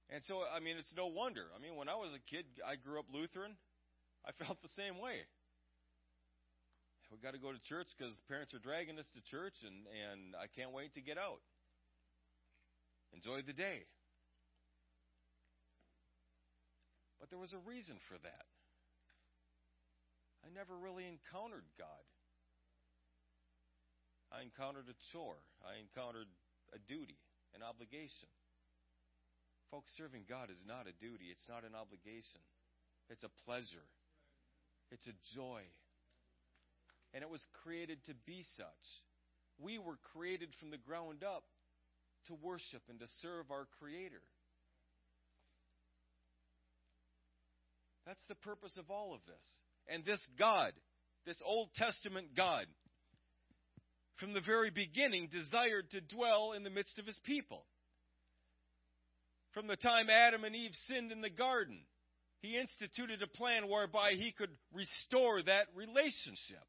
[0.10, 1.46] And so, I mean, it's no wonder.
[1.56, 3.54] I mean, when I was a kid, I grew up Lutheran.
[4.26, 5.26] I felt the same way.
[7.12, 9.86] We got to go to church because the parents are dragging us to church, and,
[9.94, 11.40] and I can't wait to get out.
[13.14, 13.86] Enjoy the day.
[17.20, 18.46] But there was a reason for that.
[20.46, 22.06] I never really encountered God.
[24.30, 25.42] I encountered a chore.
[25.66, 26.30] I encountered
[26.70, 27.18] a duty,
[27.58, 28.30] an obligation.
[29.72, 32.46] Folks, serving God is not a duty, it's not an obligation.
[33.10, 33.90] It's a pleasure,
[34.92, 35.62] it's a joy.
[37.14, 38.86] And it was created to be such.
[39.58, 41.44] We were created from the ground up
[42.28, 44.22] to worship and to serve our Creator.
[48.06, 49.48] That's the purpose of all of this.
[49.88, 50.74] And this God,
[51.26, 52.66] this Old Testament God,
[54.18, 57.66] from the very beginning desired to dwell in the midst of his people.
[59.54, 61.80] From the time Adam and Eve sinned in the garden,
[62.42, 66.64] he instituted a plan whereby he could restore that relationship.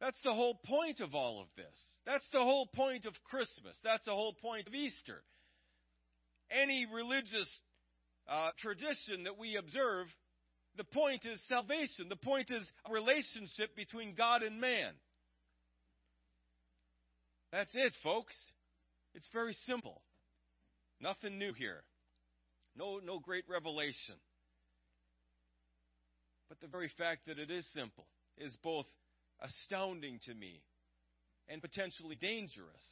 [0.00, 1.76] That's the whole point of all of this.
[2.06, 3.76] That's the whole point of Christmas.
[3.84, 5.22] That's the whole point of Easter.
[6.50, 7.48] Any religious
[8.26, 10.06] uh, tradition that we observe,
[10.76, 12.08] the point is salvation.
[12.08, 14.92] The point is a relationship between God and man.
[17.52, 18.34] That's it, folks.
[19.14, 20.02] It's very simple.
[21.00, 21.82] Nothing new here.
[22.76, 24.14] No, no great revelation.
[26.48, 28.06] But the very fact that it is simple
[28.38, 28.86] is both
[29.40, 30.62] astounding to me
[31.48, 32.84] and potentially dangerous.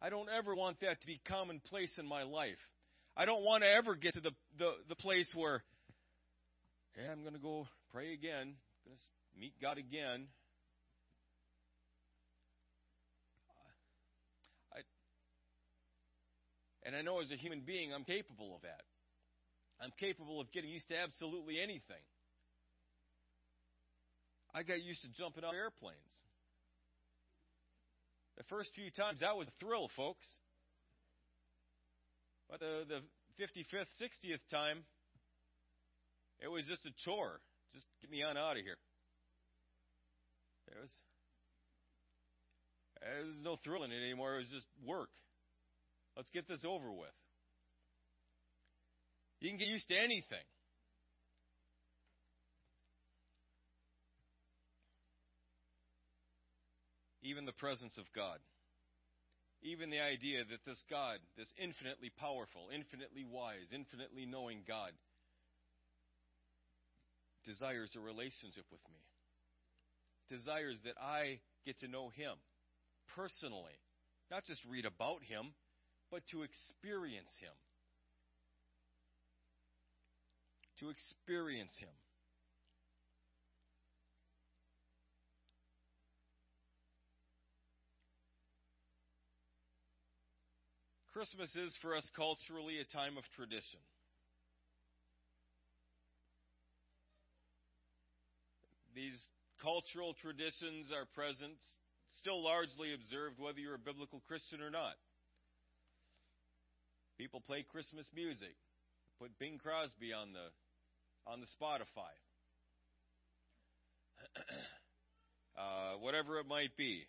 [0.00, 2.58] I don't ever want that to be commonplace in my life.
[3.16, 5.62] I don't want to ever get to the, the, the place where,
[6.94, 10.26] hey, I'm going to go pray again, I'm going to meet God again.
[14.72, 14.80] I,
[16.86, 18.82] and I know as a human being, I'm capable of that.
[19.80, 22.04] I'm capable of getting used to absolutely anything.
[24.54, 26.14] I got used to jumping out of airplanes.
[28.38, 30.26] The first few times, that was a thrill, folks.
[32.48, 33.00] But the, the
[33.42, 34.84] 55th, 60th time,
[36.40, 37.40] it was just a chore.
[37.74, 38.78] Just get me on out of here.
[40.68, 40.90] There was,
[43.00, 44.36] there was no thrill in it anymore.
[44.36, 45.10] It was just work.
[46.16, 47.14] Let's get this over with.
[49.40, 50.46] You can get used to anything.
[57.24, 58.38] even the presence of God.
[59.64, 64.92] Even the idea that this God, this infinitely powerful, infinitely wise, infinitely knowing God,
[67.44, 69.00] desires a relationship with me.
[70.28, 72.34] Desires that I get to know Him
[73.14, 73.76] personally.
[74.30, 75.52] Not just read about Him,
[76.10, 77.52] but to experience Him.
[80.80, 81.94] To experience Him.
[91.14, 93.78] Christmas is for us culturally a time of tradition.
[98.94, 99.18] These
[99.62, 101.58] cultural traditions are present,
[102.18, 104.94] still largely observed whether you're a biblical Christian or not.
[107.18, 108.54] People play Christmas music,
[109.20, 110.50] put Bing Crosby on the
[111.26, 112.12] on the Spotify.
[115.58, 117.06] uh, whatever it might be.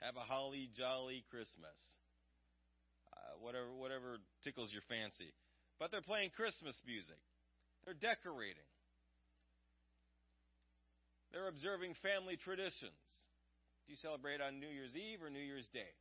[0.00, 1.74] Have a holly jolly Christmas
[3.40, 5.30] whatever whatever tickles your fancy.
[5.78, 7.18] But they're playing Christmas music.
[7.84, 8.66] They're decorating.
[11.32, 13.04] They're observing family traditions.
[13.84, 15.92] Do you celebrate on New Year's Eve or New Year's Day?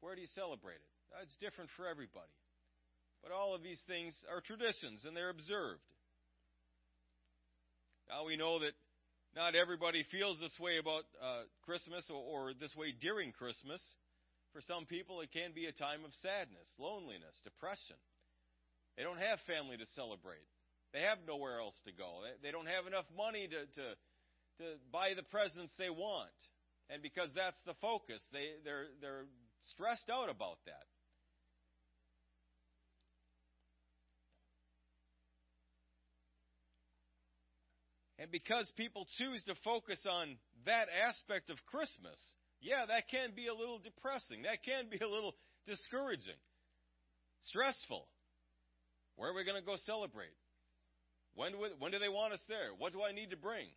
[0.00, 0.92] Where do you celebrate it?
[1.22, 2.34] It's different for everybody.
[3.22, 5.82] But all of these things are traditions and they're observed.
[8.08, 8.74] Now we know that
[9.34, 13.82] not everybody feels this way about uh, Christmas or, or this way during Christmas.
[14.52, 18.00] For some people, it can be a time of sadness, loneliness, depression.
[18.96, 20.46] They don't have family to celebrate.
[20.96, 22.24] They have nowhere else to go.
[22.42, 23.86] They, don't have enough money to, to,
[24.64, 26.32] to buy the presents they want.
[26.88, 29.28] And because that's the focus, they, they're, they're
[29.76, 30.88] stressed out about that.
[38.18, 42.16] And because people choose to focus on that aspect of Christmas,
[42.62, 44.48] yeah, that can be a little depressing.
[44.48, 45.34] That can be a little
[45.66, 46.40] discouraging,
[47.52, 48.08] stressful.
[49.16, 50.32] Where are we going to go celebrate?
[51.36, 52.72] When do, when do they want us there?
[52.78, 53.68] What do I need to bring?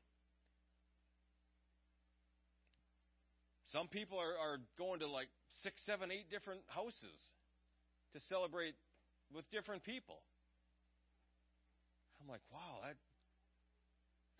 [3.71, 5.27] Some people are, are going to like
[5.61, 7.19] six, seven, eight different houses
[8.13, 8.73] to celebrate
[9.35, 10.17] with different people.
[12.23, 12.95] I'm like, wow, that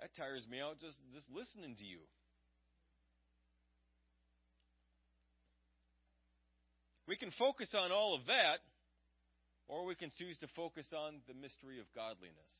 [0.01, 1.99] that tires me out just, just listening to you.
[7.07, 8.59] We can focus on all of that,
[9.67, 12.53] or we can choose to focus on the mystery of godliness.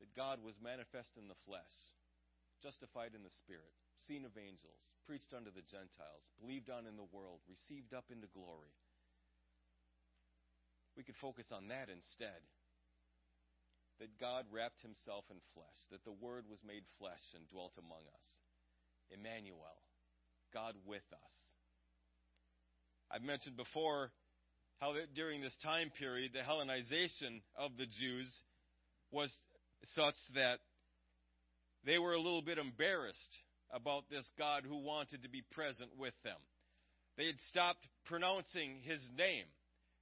[0.00, 1.76] That God was manifest in the flesh,
[2.64, 3.76] justified in the Spirit,
[4.08, 8.28] seen of angels, preached unto the Gentiles, believed on in the world, received up into
[8.32, 8.72] glory.
[10.96, 12.40] We could focus on that instead
[14.00, 18.00] that God wrapped himself in flesh, that the Word was made flesh and dwelt among
[18.16, 18.26] us.
[19.12, 19.76] Emmanuel,
[20.52, 21.34] God with us.
[23.12, 24.10] I've mentioned before
[24.80, 28.32] how that during this time period, the Hellenization of the Jews
[29.12, 29.30] was
[29.94, 30.58] such that
[31.84, 33.36] they were a little bit embarrassed
[33.72, 36.36] about this God who wanted to be present with them.
[37.16, 39.46] They had stopped pronouncing his name.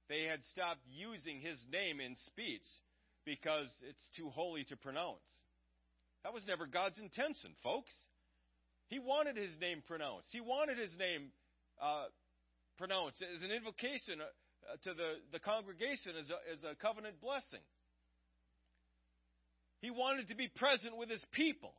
[0.09, 2.65] They had stopped using his name in speech
[3.25, 5.27] because it's too holy to pronounce.
[6.23, 7.93] That was never God's intention, folks.
[8.87, 10.27] He wanted his name pronounced.
[10.31, 11.29] He wanted his name
[11.81, 12.05] uh,
[12.77, 17.61] pronounced as an invocation uh, to the, the congregation as a, as a covenant blessing.
[19.81, 21.73] He wanted to be present with his people.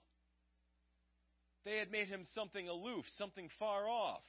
[1.64, 4.22] They had made him something aloof, something far off,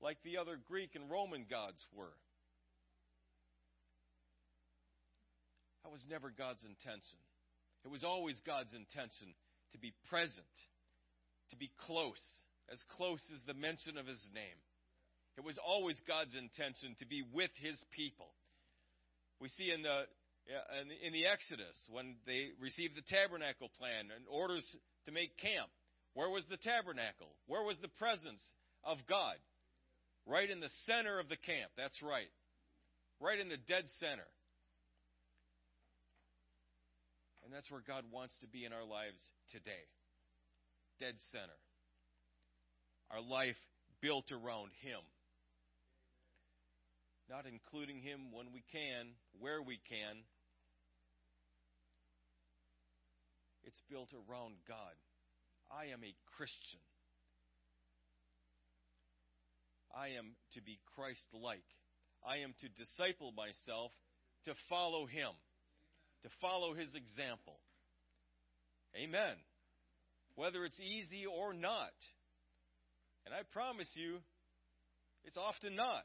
[0.00, 2.14] like the other Greek and Roman gods were.
[5.82, 7.18] That was never God's intention.
[7.84, 9.34] It was always God's intention
[9.72, 10.54] to be present,
[11.50, 12.22] to be close,
[12.70, 14.60] as close as the mention of his name.
[15.36, 18.30] It was always God's intention to be with his people.
[19.40, 20.04] We see in the
[21.04, 24.64] in the Exodus when they received the tabernacle plan and orders
[25.06, 25.70] to make camp.
[26.14, 27.30] Where was the tabernacle?
[27.46, 28.42] Where was the presence
[28.82, 29.36] of God?
[30.26, 31.70] Right in the center of the camp.
[31.76, 32.30] That's right.
[33.20, 34.26] Right in the dead center.
[37.44, 39.86] And that's where God wants to be in our lives today.
[40.98, 41.58] Dead center.
[43.10, 43.58] Our life
[44.00, 45.00] built around Him.
[47.30, 50.26] Not including Him when we can, where we can.
[53.62, 54.98] It's built around God.
[55.70, 56.82] I am a Christian.
[59.94, 61.62] I am to be Christ like.
[62.26, 63.92] I am to disciple myself
[64.44, 65.30] to follow Him
[66.22, 67.58] to follow his example.
[68.96, 69.36] Amen.
[70.34, 71.94] Whether it's easy or not.
[73.24, 74.18] And I promise you,
[75.24, 76.04] it's often not.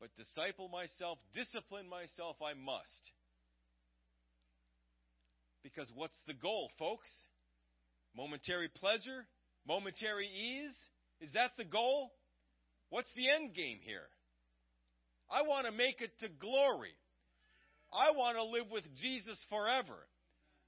[0.00, 3.02] But disciple myself, discipline myself, I must.
[5.62, 7.10] Because what's the goal, folks?
[8.16, 9.26] Momentary pleasure?
[9.66, 10.74] Momentary ease?
[11.20, 12.12] Is that the goal?
[12.90, 14.08] What's the end game here?
[15.30, 16.94] I want to make it to glory.
[17.92, 20.06] I want to live with Jesus forever.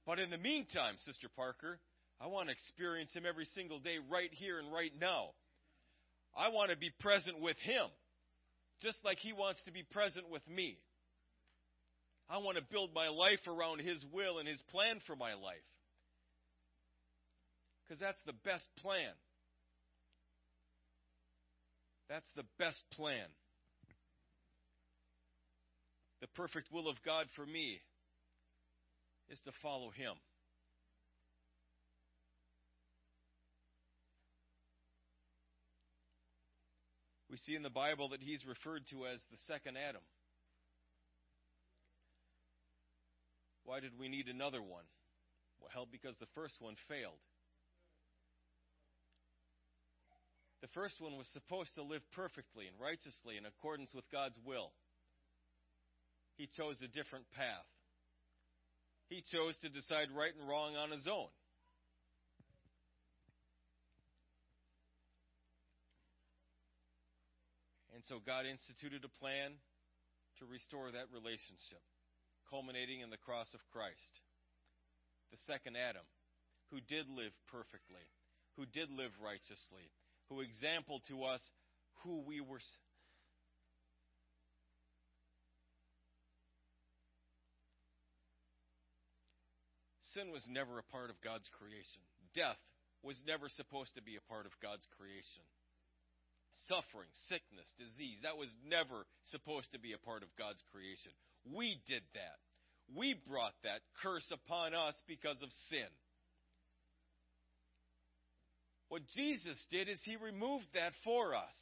[0.06, 1.78] But in the meantime, Sister Parker,
[2.20, 5.30] I want to experience Him every single day, right here and right now.
[6.36, 7.86] I want to be present with Him,
[8.82, 10.78] just like He wants to be present with me.
[12.28, 15.66] I want to build my life around His will and His plan for my life.
[17.84, 19.12] Because that's the best plan.
[22.08, 23.26] That's the best plan
[26.20, 27.80] the perfect will of God for me
[29.30, 30.14] is to follow Him.
[37.30, 40.02] We see in the Bible that He's referred to as the second Adam.
[43.62, 44.82] Why did we need another one?
[45.62, 47.22] Well, because the first one failed.
[50.60, 54.72] The first one was supposed to live perfectly and righteously in accordance with God's will.
[56.36, 57.68] He chose a different path.
[59.08, 61.30] He chose to decide right and wrong on his own.
[68.00, 69.60] And so God instituted a plan
[70.40, 71.84] to restore that relationship,
[72.48, 74.24] culminating in the cross of Christ.
[75.28, 76.08] The second Adam,
[76.72, 78.08] who did live perfectly,
[78.56, 79.92] who did live righteously,
[80.32, 81.44] who exampled to us
[82.00, 82.64] who we were.
[90.16, 92.00] Sin was never a part of God's creation.
[92.32, 92.64] Death
[93.04, 95.44] was never supposed to be a part of God's creation.
[96.68, 101.12] Suffering, sickness, disease, that was never supposed to be a part of God's creation.
[101.44, 102.38] We did that.
[102.96, 105.90] We brought that curse upon us because of sin.
[108.88, 111.54] What Jesus did is he removed that for us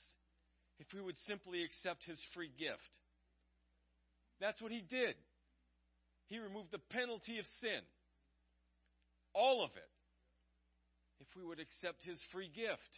[0.80, 2.92] if we would simply accept his free gift.
[4.40, 5.14] That's what he did.
[6.28, 7.82] He removed the penalty of sin.
[9.34, 9.92] All of it.
[11.20, 12.92] If we would accept his free gift.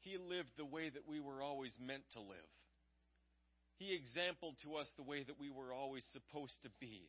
[0.00, 2.50] He lived the way that we were always meant to live.
[3.78, 7.08] He exampled to us the way that we were always supposed to be.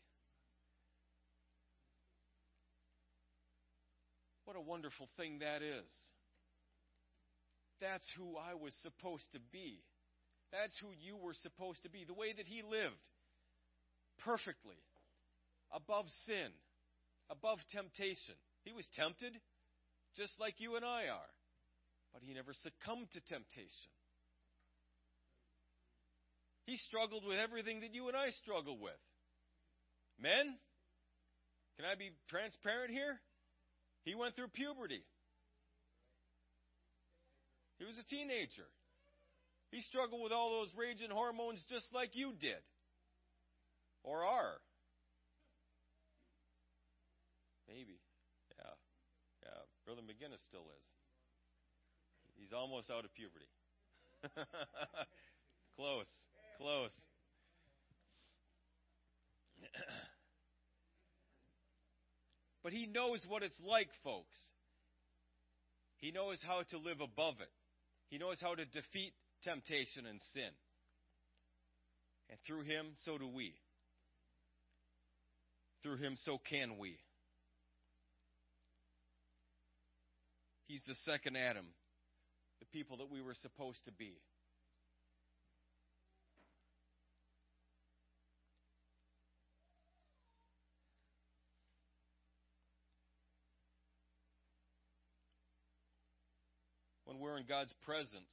[4.46, 5.92] What a wonderful thing that is.
[7.80, 9.84] That's who I was supposed to be.
[10.52, 12.04] That's who you were supposed to be.
[12.06, 13.00] The way that he lived.
[14.24, 14.78] Perfectly.
[15.74, 16.52] Above sin.
[17.30, 18.36] Above temptation.
[18.64, 19.34] He was tempted
[20.16, 21.32] just like you and I are.
[22.14, 23.92] But he never succumbed to temptation.
[26.66, 29.00] He struggled with everything that you and I struggle with.
[30.20, 30.56] Men,
[31.78, 33.20] can I be transparent here?
[34.04, 35.04] He went through puberty.
[37.80, 38.70] He was a teenager.
[39.72, 42.62] He struggled with all those raging hormones just like you did.
[44.04, 44.60] Or are.
[47.68, 47.98] Maybe.
[48.58, 48.76] Yeah.
[49.44, 49.62] Yeah.
[49.86, 50.86] Brother McGinnis still is.
[52.42, 53.46] He's almost out of puberty.
[55.78, 56.10] close.
[56.58, 56.92] Close.
[62.64, 64.38] But he knows what it's like, folks.
[65.98, 67.50] He knows how to live above it.
[68.10, 69.14] He knows how to defeat
[69.44, 70.52] temptation and sin.
[72.30, 73.56] And through him, so do we.
[75.82, 76.98] Through him, so can we.
[80.68, 81.66] He's the second Adam,
[82.62, 84.14] the people that we were supposed to be.
[97.12, 98.32] when we're in God's presence,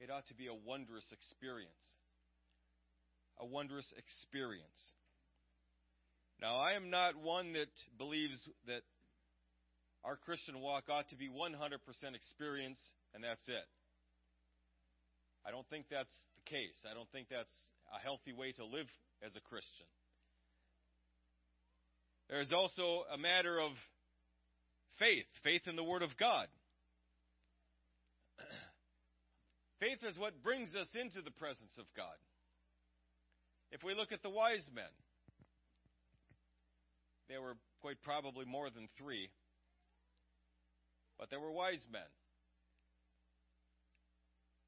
[0.00, 1.68] it ought to be a wondrous experience.
[3.38, 4.80] A wondrous experience.
[6.40, 8.80] Now, I am not one that believes that
[10.04, 11.54] our Christian walk ought to be 100%
[12.14, 12.78] experience
[13.14, 13.68] and that's it.
[15.46, 16.78] I don't think that's the case.
[16.88, 17.52] I don't think that's
[17.94, 18.86] a healthy way to live
[19.24, 19.86] as a Christian.
[22.28, 23.72] There's also a matter of
[24.98, 26.46] faith, faith in the Word of God.
[29.80, 32.16] Faith is what brings us into the presence of God.
[33.70, 34.84] If we look at the wise men,
[37.28, 39.28] there were quite probably more than three,
[41.22, 42.02] but they were wise men.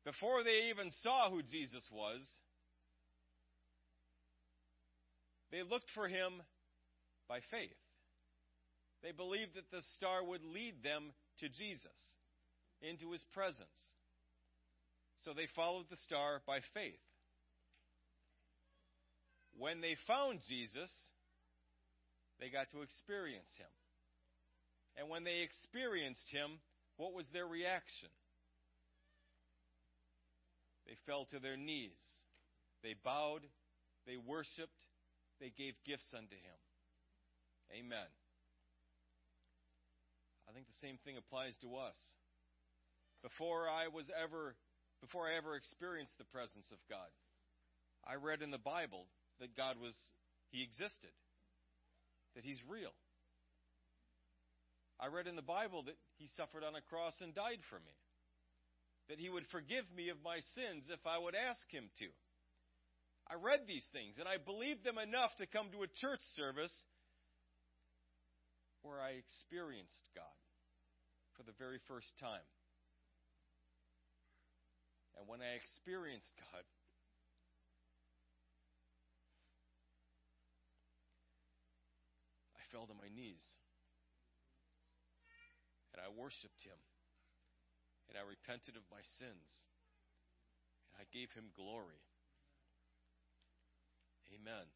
[0.04, 2.20] Before they even saw who Jesus was,
[5.50, 6.30] they looked for him
[7.28, 7.74] by faith.
[9.02, 11.98] They believed that the star would lead them to Jesus,
[12.80, 13.66] into his presence.
[15.24, 17.02] So they followed the star by faith.
[19.58, 20.90] When they found Jesus,
[22.38, 23.66] they got to experience him.
[24.96, 26.58] And when they experienced him,
[26.96, 28.08] what was their reaction?
[30.86, 31.98] They fell to their knees.
[32.82, 33.42] They bowed.
[34.06, 34.80] They worshiped.
[35.40, 36.58] They gave gifts unto him.
[37.72, 38.10] Amen.
[40.48, 41.96] I think the same thing applies to us.
[43.22, 44.54] Before I was ever
[45.04, 47.12] before I ever experienced the presence of God.
[48.08, 49.04] I read in the Bible
[49.38, 49.92] that God was,
[50.48, 51.12] He existed,
[52.34, 52.96] that He's real.
[55.04, 57.92] I read in the Bible that He suffered on a cross and died for me,
[59.12, 62.08] that He would forgive me of my sins if I would ask Him to.
[63.28, 66.72] I read these things and I believed them enough to come to a church service
[68.80, 70.40] where I experienced God
[71.36, 72.48] for the very first time.
[75.20, 76.64] And when I experienced God,
[82.56, 83.44] I fell to my knees.
[85.94, 86.76] And I worshiped Him.
[88.10, 89.70] And I repented of my sins.
[90.90, 92.02] And I gave Him glory.
[94.34, 94.66] Amen.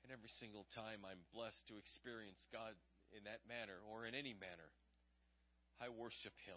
[0.00, 2.72] And every single time I'm blessed to experience God
[3.12, 4.72] in that manner or in any manner,
[5.76, 6.56] I worship Him.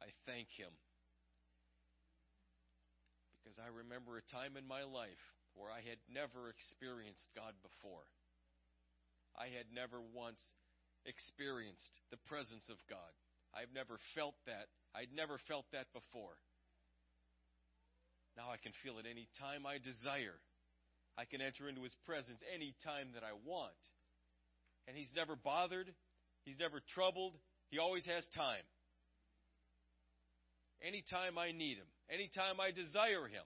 [0.00, 0.72] I thank Him.
[3.36, 8.08] Because I remember a time in my life where I had never experienced God before.
[9.38, 10.40] I had never once
[11.06, 13.12] experienced the presence of God.
[13.54, 14.70] I've never felt that.
[14.94, 16.38] I'd never felt that before.
[18.36, 20.38] Now I can feel it any time I desire.
[21.18, 23.80] I can enter into His presence any time that I want.
[24.86, 25.90] And He's never bothered,
[26.44, 27.34] He's never troubled,
[27.70, 28.64] He always has time.
[30.80, 33.44] Anytime I need Him, anytime I desire Him,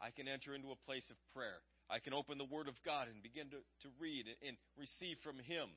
[0.00, 1.60] I can enter into a place of prayer.
[1.90, 5.36] I can open the Word of God and begin to, to read and receive from
[5.38, 5.68] Him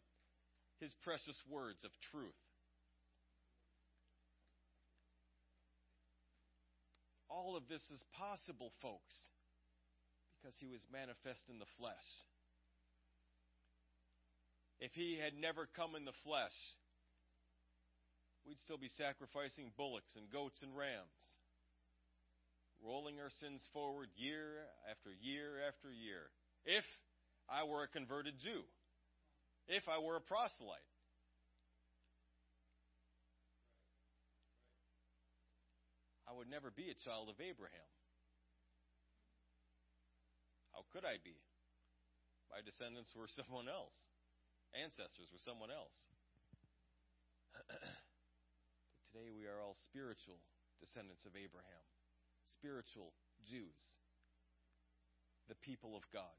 [0.80, 2.38] His precious words of truth.
[7.30, 9.14] All of this is possible, folks
[10.38, 12.08] because he was manifest in the flesh.
[14.80, 16.56] If he had never come in the flesh,
[18.46, 21.20] we'd still be sacrificing bullocks and goats and rams,
[22.84, 26.30] rolling our sins forward year after year after year.
[26.66, 26.86] If
[27.50, 28.64] I were a converted Jew,
[29.68, 30.88] if I were a proselyte.
[36.28, 37.92] I would never be a child of Abraham.
[40.76, 41.40] How could I be?
[42.52, 43.96] My descendants were someone else.
[44.76, 45.96] Ancestors were someone else.
[47.56, 50.38] but today we are all spiritual
[50.84, 51.84] descendants of Abraham,
[52.54, 53.12] spiritual
[53.44, 54.00] Jews,
[55.48, 56.38] the people of God.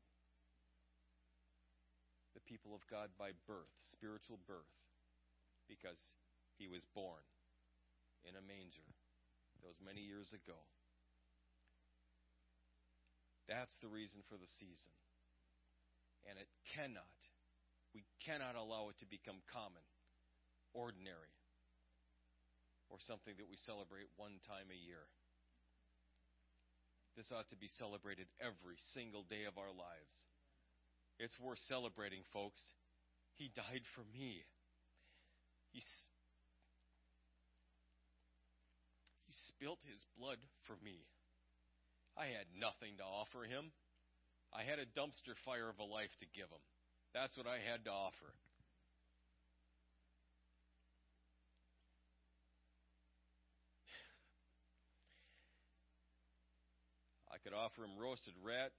[2.36, 4.78] The people of God by birth, spiritual birth,
[5.66, 5.98] because
[6.54, 7.24] he was born
[8.22, 8.86] in a manger
[9.64, 10.58] those many years ago.
[13.50, 14.94] That's the reason for the season.
[16.28, 16.46] And it
[16.76, 17.18] cannot,
[17.96, 19.82] we cannot allow it to become common,
[20.76, 21.32] ordinary,
[22.92, 25.08] or something that we celebrate one time a year.
[27.18, 30.14] This ought to be celebrated every single day of our lives.
[31.18, 32.62] It's worth celebrating, folks.
[33.34, 34.46] He died for me.
[35.74, 35.82] He,
[39.26, 40.38] he spilt his blood
[40.70, 41.10] for me.
[42.14, 43.74] I had nothing to offer him.
[44.54, 46.62] I had a dumpster fire of a life to give him.
[47.18, 48.30] That's what I had to offer.
[57.48, 58.76] Could offer him roasted rat,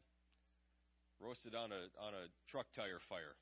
[1.17, 3.33] roasted on a on a truck tire fire.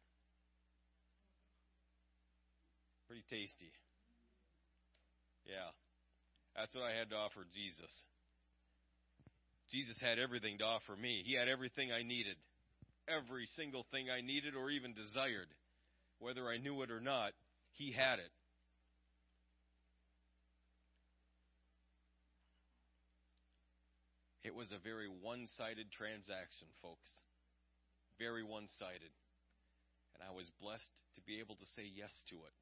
[3.11, 3.75] Pretty tasty.
[5.43, 5.75] Yeah.
[6.55, 7.91] That's what I had to offer Jesus.
[9.67, 11.23] Jesus had everything to offer me.
[11.28, 12.39] He had everything I needed.
[13.11, 15.51] Every single thing I needed or even desired.
[16.19, 17.36] Whether I knew it or not,
[17.75, 18.32] He had it.
[24.48, 27.12] It was a very one sided transaction, folks.
[28.16, 29.12] Very one sided.
[30.16, 30.88] And I was blessed
[31.20, 32.56] to be able to say yes to it.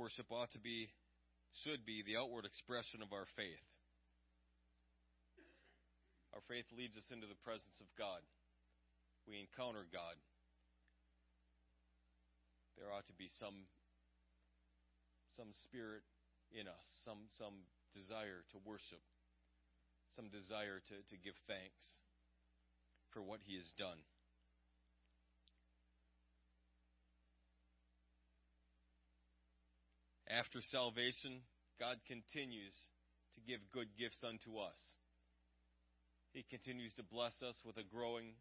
[0.00, 0.88] Worship ought to be,
[1.60, 3.68] should be, the outward expression of our faith.
[6.32, 8.24] Our faith leads us into the presence of God.
[9.28, 10.16] We encounter God.
[12.80, 13.68] There ought to be some
[15.36, 16.00] some spirit
[16.50, 19.04] in us, some some desire to worship,
[20.16, 21.84] some desire to, to give thanks
[23.12, 24.00] for what he has done.
[30.28, 31.44] After salvation,
[31.80, 32.76] God continues
[33.36, 34.76] to give good gifts unto us.
[36.32, 38.36] He continues to bless us with a growing,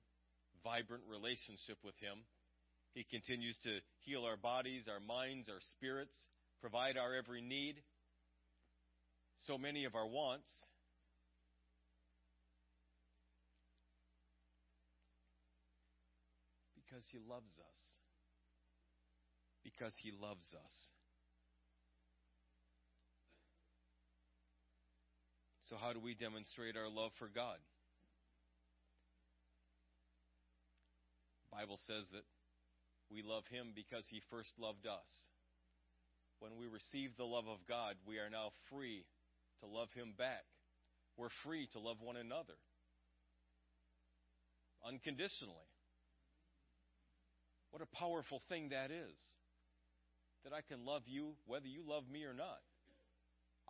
[0.63, 2.23] vibrant relationship with Him.
[2.93, 6.15] He continues to heal our bodies, our minds, our spirits,
[6.61, 7.75] provide our every need,
[9.45, 10.49] so many of our wants.
[16.75, 17.79] Because He loves us.
[19.63, 20.73] Because He loves us.
[25.69, 27.57] So, how do we demonstrate our love for God?
[31.57, 32.21] Bible says that
[33.09, 35.09] we love Him because He first loved us.
[36.37, 39.05] When we receive the love of God, we are now free
[39.61, 40.45] to love Him back.
[41.17, 42.61] We're free to love one another
[44.85, 45.65] unconditionally.
[47.71, 49.17] What a powerful thing that is.
[50.43, 52.61] That I can love you whether you love me or not.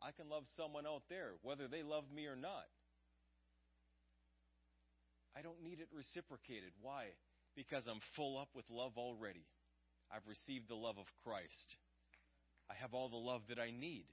[0.03, 2.67] I can love someone out there whether they love me or not.
[5.35, 6.75] I don't need it reciprocated.
[6.81, 7.15] Why?
[7.57, 9.43] Because I'm full up with love already.
[10.13, 11.75] I've received the love of Christ.
[12.69, 14.05] I have all the love that I need.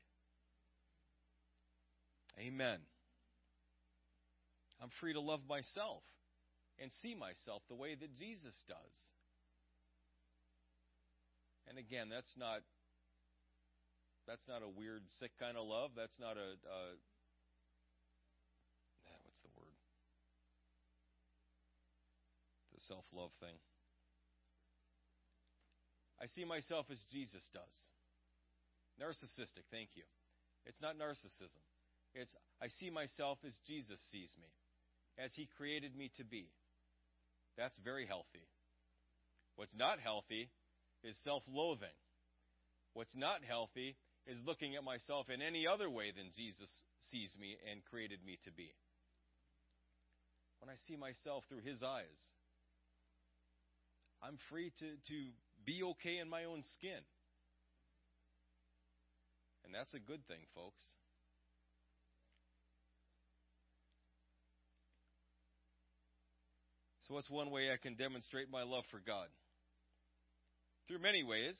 [2.40, 2.78] Amen.
[4.82, 6.02] I'm free to love myself
[6.80, 8.96] and see myself the way that Jesus does.
[11.68, 12.60] And again, that's not
[14.26, 15.90] that's not a weird sick kind of love.
[15.96, 16.94] That's not a uh,
[19.24, 19.76] what's the word?
[22.84, 23.56] The self-love thing.
[26.20, 27.76] I see myself as Jesus does.
[29.00, 30.04] Narcissistic, thank you.
[30.66, 31.60] It's not narcissism.
[32.14, 32.30] It's
[32.62, 34.48] I see myself as Jesus sees me,
[35.18, 36.52] as he created me to be.
[37.56, 38.46] That's very healthy.
[39.56, 40.50] What's not healthy
[41.02, 41.96] is self loathing.
[42.92, 46.70] What's not healthy is looking at myself in any other way than Jesus
[47.10, 48.72] sees me and created me to be.
[50.60, 52.16] When I see myself through his eyes,
[54.24, 55.16] I'm free to, to
[55.66, 57.04] be okay in my own skin.
[59.64, 60.82] And that's a good thing, folks.
[67.06, 69.28] So, what's one way I can demonstrate my love for God?
[70.88, 71.56] Through many ways,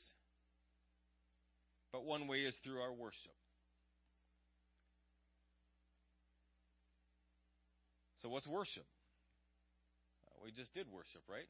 [1.91, 3.37] but one way is through our worship.
[8.23, 8.85] So, what's worship?
[10.27, 11.45] Uh, we just did worship, right?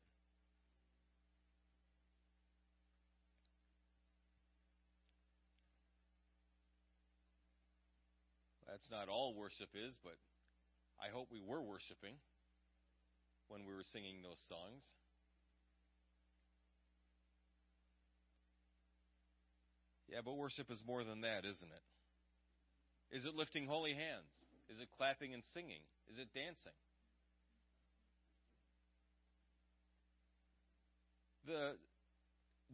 [8.76, 10.20] That's not all worship is, but
[11.00, 12.20] I hope we were worshiping
[13.48, 14.84] when we were singing those songs.
[20.12, 23.16] Yeah, but worship is more than that, isn't it?
[23.16, 24.28] Is it lifting holy hands?
[24.68, 25.80] Is it clapping and singing?
[26.12, 26.76] Is it dancing?
[31.48, 31.80] The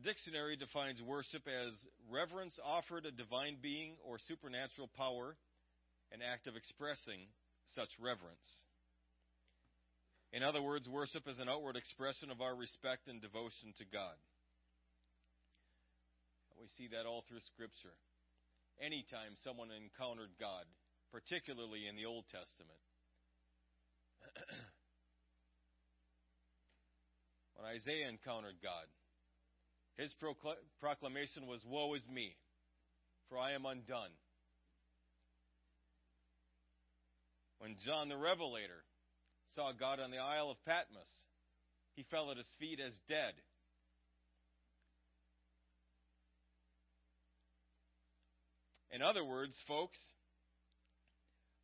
[0.02, 1.78] dictionary defines worship as
[2.10, 5.38] reverence offered a divine being or supernatural power,
[6.12, 7.28] an act of expressing
[7.76, 8.68] such reverence.
[10.32, 14.16] In other words, worship is an outward expression of our respect and devotion to God.
[16.60, 17.98] We see that all through Scripture.
[18.80, 20.64] Anytime someone encountered God,
[21.12, 22.80] particularly in the Old Testament,
[27.58, 28.86] when Isaiah encountered God,
[29.98, 30.14] his
[30.80, 32.38] proclamation was, Woe is me,
[33.28, 34.14] for I am undone.
[37.62, 38.82] When John the Revelator
[39.56, 41.06] saw God on the Isle of Patmos.
[41.94, 43.34] He fell at his feet as dead.
[48.90, 50.00] In other words, folks,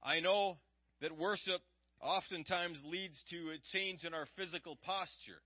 [0.04, 0.58] I know
[1.02, 1.62] that worship
[2.00, 5.42] oftentimes leads to a change in our physical posture,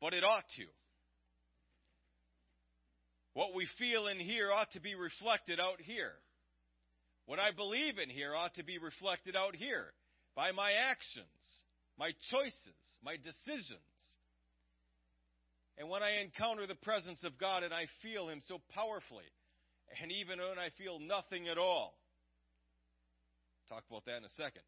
[0.00, 0.66] but it ought to.
[3.34, 6.12] What we feel in here ought to be reflected out here.
[7.30, 9.94] What I believe in here ought to be reflected out here
[10.34, 11.30] by my actions
[11.96, 13.78] my choices, my decisions.
[15.78, 19.30] And when I encounter the presence of God and I feel Him so powerfully,
[20.02, 21.94] and even when I feel nothing at all,
[23.68, 24.66] talk about that in a second.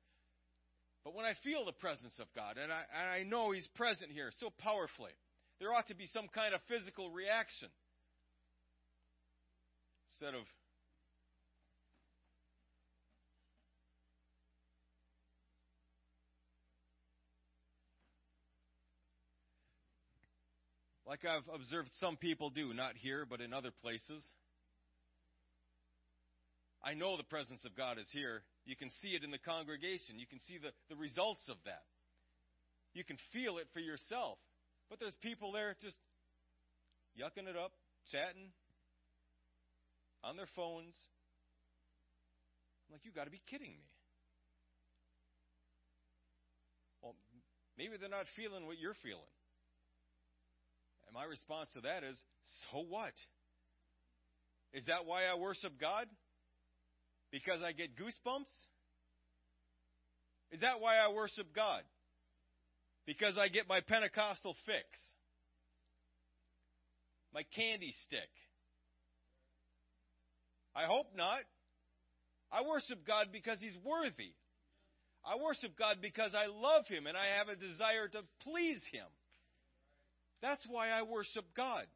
[1.02, 4.12] But when I feel the presence of God and I, and I know He's present
[4.12, 5.18] here so powerfully,
[5.58, 7.74] there ought to be some kind of physical reaction.
[10.12, 10.46] Instead of
[21.12, 24.24] like I've observed some people do, not here, but in other places.
[26.80, 28.40] I know the presence of God is here.
[28.64, 30.16] You can see it in the congregation.
[30.16, 31.84] You can see the, the results of that.
[32.94, 34.38] You can feel it for yourself.
[34.88, 36.00] But there's people there just
[37.12, 37.76] yucking it up,
[38.08, 38.48] chatting
[40.24, 40.96] on their phones.
[42.88, 43.84] I'm like, you got to be kidding me.
[47.04, 47.12] Well,
[47.76, 49.28] maybe they're not feeling what you're feeling.
[51.12, 52.16] And my response to that is,
[52.72, 53.12] so what?
[54.72, 56.06] Is that why I worship God?
[57.30, 58.48] Because I get goosebumps?
[60.52, 61.82] Is that why I worship God?
[63.06, 64.86] Because I get my Pentecostal fix?
[67.34, 68.30] My candy stick?
[70.74, 71.40] I hope not.
[72.50, 74.32] I worship God because He's worthy.
[75.24, 79.08] I worship God because I love Him and I have a desire to please Him.
[80.42, 81.86] That's why I worship God.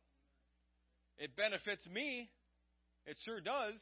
[1.18, 2.30] It benefits me.
[3.06, 3.74] It sure does.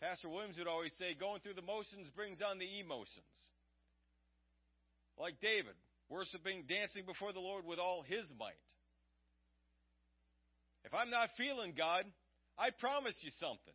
[0.00, 3.34] Pastor Williams would always say, going through the motions brings on the emotions.
[5.18, 5.74] Like David,
[6.08, 8.60] worshiping, dancing before the Lord with all his might.
[10.84, 12.04] If I'm not feeling God,
[12.56, 13.74] I promise you something.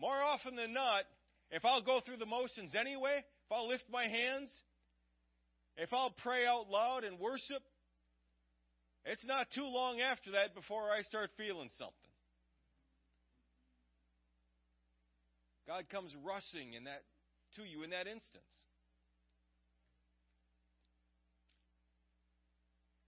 [0.00, 1.04] More often than not,
[1.50, 4.50] if I'll go through the motions anyway, if I'll lift my hands,
[5.76, 7.62] if I'll pray out loud and worship,
[9.06, 12.12] it's not too long after that before I start feeling something.
[15.66, 17.02] God comes rushing in that
[17.56, 18.54] to you in that instance.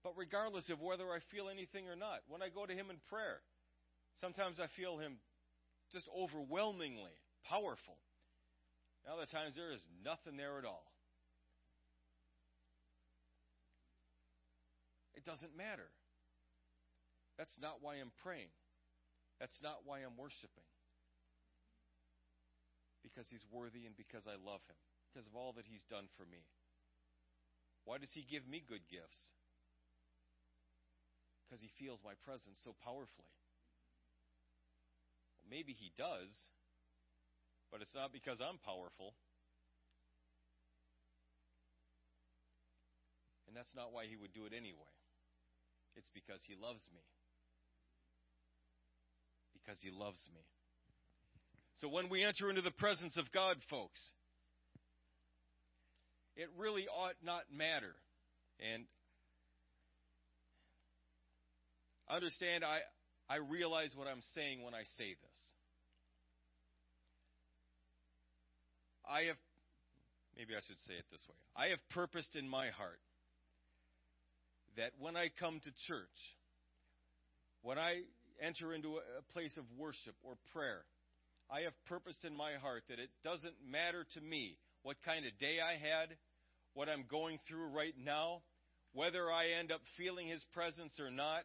[0.03, 2.97] But regardless of whether I feel anything or not, when I go to Him in
[3.11, 3.41] prayer,
[4.21, 5.19] sometimes I feel Him
[5.93, 7.15] just overwhelmingly
[7.49, 7.99] powerful.
[9.07, 10.85] Other times there is nothing there at all.
[15.29, 15.93] Doesn't matter.
[17.37, 18.49] That's not why I'm praying.
[19.37, 20.64] That's not why I'm worshiping.
[23.05, 24.81] Because He's worthy and because I love Him,
[25.12, 26.49] because of all that He's done for me.
[27.85, 29.20] Why does He give me good gifts?
[31.45, 33.37] Because He feels my presence so powerfully.
[35.37, 36.33] Well, maybe He does,
[37.68, 39.12] but it's not because I'm powerful.
[43.47, 44.98] And that's not why He would do it anyway.
[45.99, 47.03] It's because He loves me.
[49.53, 50.41] Because He loves me.
[51.81, 54.01] So when we enter into the presence of God, folks,
[56.37, 57.95] it really ought not matter.
[58.73, 58.85] And
[62.09, 62.81] understand, I,
[63.29, 65.41] I realize what I'm saying when I say this.
[69.09, 69.37] I have,
[70.37, 73.01] maybe I should say it this way I have purposed in my heart
[74.79, 76.18] that when I come to church,
[77.62, 78.07] when I
[78.41, 80.87] enter into a place of worship or prayer,
[81.51, 85.37] I have purposed in my heart that it doesn't matter to me what kind of
[85.39, 86.14] day I had,
[86.74, 88.43] what I'm going through right now,
[88.93, 91.43] whether I end up feeling His presence or not.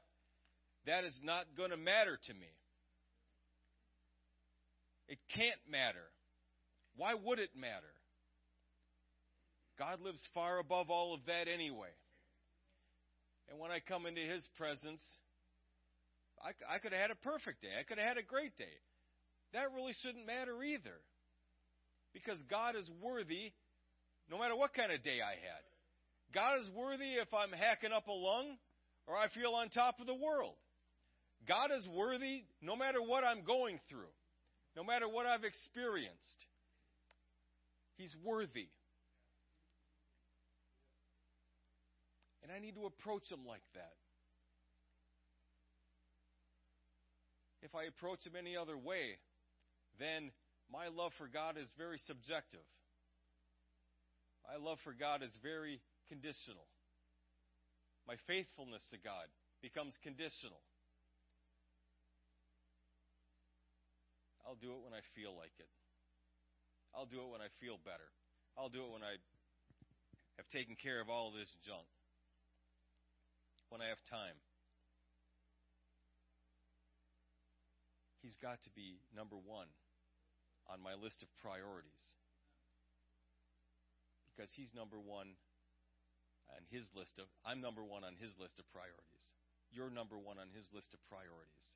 [0.86, 2.54] That is not going to matter to me.
[5.08, 6.12] It can't matter.
[6.96, 7.96] Why would it matter?
[9.80, 11.90] God lives far above all of that anyway.
[13.50, 15.02] And when I come into His presence,
[16.42, 17.72] I, I could have had a perfect day.
[17.80, 18.78] I could have had a great day.
[19.54, 21.00] That really shouldn't matter either.
[22.14, 23.54] Because God is worthy
[24.30, 25.64] no matter what kind of day I had.
[26.34, 28.58] God is worthy if I'm hacking up a lung
[29.08, 30.56] or I feel on top of the world.
[31.48, 34.14] God is worthy no matter what I'm going through,
[34.76, 36.40] no matter what I've experienced.
[37.98, 38.70] He's worthy.
[42.44, 43.96] And I need to approach him like that.
[47.64, 49.16] If I approach him any other way,
[49.98, 50.36] then
[50.68, 52.68] my love for God is very subjective.
[54.44, 55.80] My love for God is very
[56.12, 56.68] conditional.
[58.04, 59.32] My faithfulness to God
[59.64, 60.60] becomes conditional.
[64.44, 65.72] I'll do it when I feel like it.
[66.92, 68.12] I'll do it when I feel better.
[68.60, 69.16] I'll do it when I
[70.36, 71.88] have taken care of all this junk
[73.74, 74.38] when I have time.
[78.22, 79.66] He's got to be number one
[80.70, 82.06] on my list of priorities.
[84.30, 85.34] Because he's number one
[86.54, 89.26] on his list of, I'm number one on his list of priorities.
[89.74, 91.68] You're number one on his list of priorities.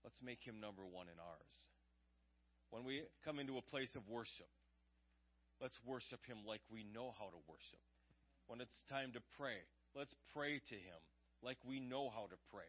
[0.00, 1.56] Let's make him number one in ours.
[2.72, 4.48] When we come into a place of worship,
[5.60, 7.84] let's worship him like we know how to worship
[8.50, 9.62] when it's time to pray,
[9.94, 11.00] let's pray to Him
[11.38, 12.66] like we know how to pray.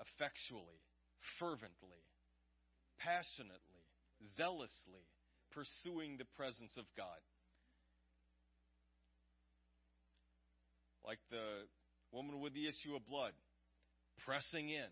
[0.00, 0.80] Effectually,
[1.36, 2.00] fervently,
[2.96, 3.84] passionately,
[4.40, 5.04] zealously,
[5.52, 7.20] pursuing the presence of God.
[11.04, 11.68] Like the
[12.10, 13.36] woman with the issue of blood,
[14.24, 14.88] pressing in,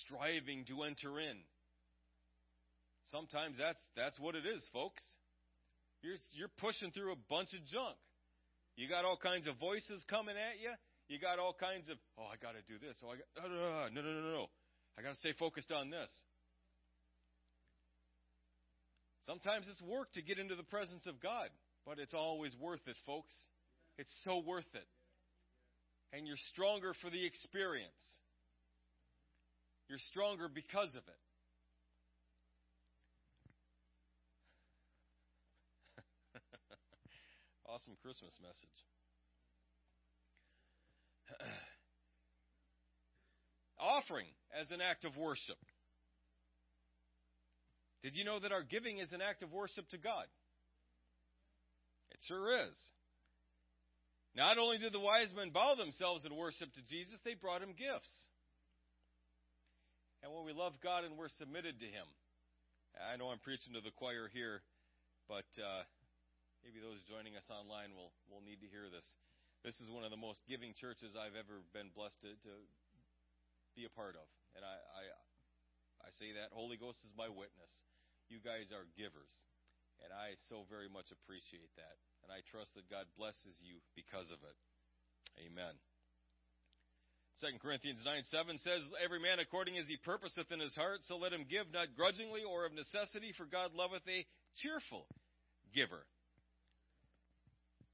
[0.00, 1.44] striving to enter in.
[3.12, 5.02] Sometimes that's that's what it is, folks.
[6.00, 8.00] You're you're pushing through a bunch of junk.
[8.76, 10.72] You got all kinds of voices coming at you.
[11.08, 12.96] You got all kinds of, oh, I got to do this.
[13.02, 14.46] Oh, I got, no, no, no, no, no, no.
[14.98, 16.10] I got to stay focused on this.
[19.26, 21.50] Sometimes it's work to get into the presence of God,
[21.84, 23.34] but it's always worth it, folks.
[23.98, 24.86] It's so worth it.
[26.12, 28.02] And you're stronger for the experience.
[29.88, 31.20] You're stronger because of it.
[37.72, 38.78] Awesome Christmas message.
[43.78, 44.26] Offering
[44.58, 45.58] as an act of worship.
[48.02, 50.26] Did you know that our giving is an act of worship to God?
[52.10, 52.76] It sure is.
[54.34, 57.74] Not only did the wise men bow themselves in worship to Jesus, they brought him
[57.78, 58.10] gifts.
[60.22, 62.04] And when we love God and we're submitted to Him,
[63.00, 64.60] I know I'm preaching to the choir here,
[65.28, 65.82] but uh,
[66.64, 69.04] maybe those joining us online will, will need to hear this.
[69.64, 72.52] This is one of the most giving churches I've ever been blessed to, to
[73.76, 74.24] be a part of.
[74.56, 75.02] And I, I,
[76.04, 77.72] I say that Holy Ghost is my witness.
[78.32, 79.32] You guys are givers.
[80.00, 81.96] And I so very much appreciate that.
[82.24, 84.56] And I trust that God blesses you because of it.
[85.44, 85.76] Amen.
[87.44, 91.16] 2 Corinthians 9 7 says, Every man according as he purposeth in his heart, so
[91.16, 94.24] let him give, not grudgingly or of necessity, for God loveth a
[94.60, 95.08] cheerful
[95.72, 96.04] giver.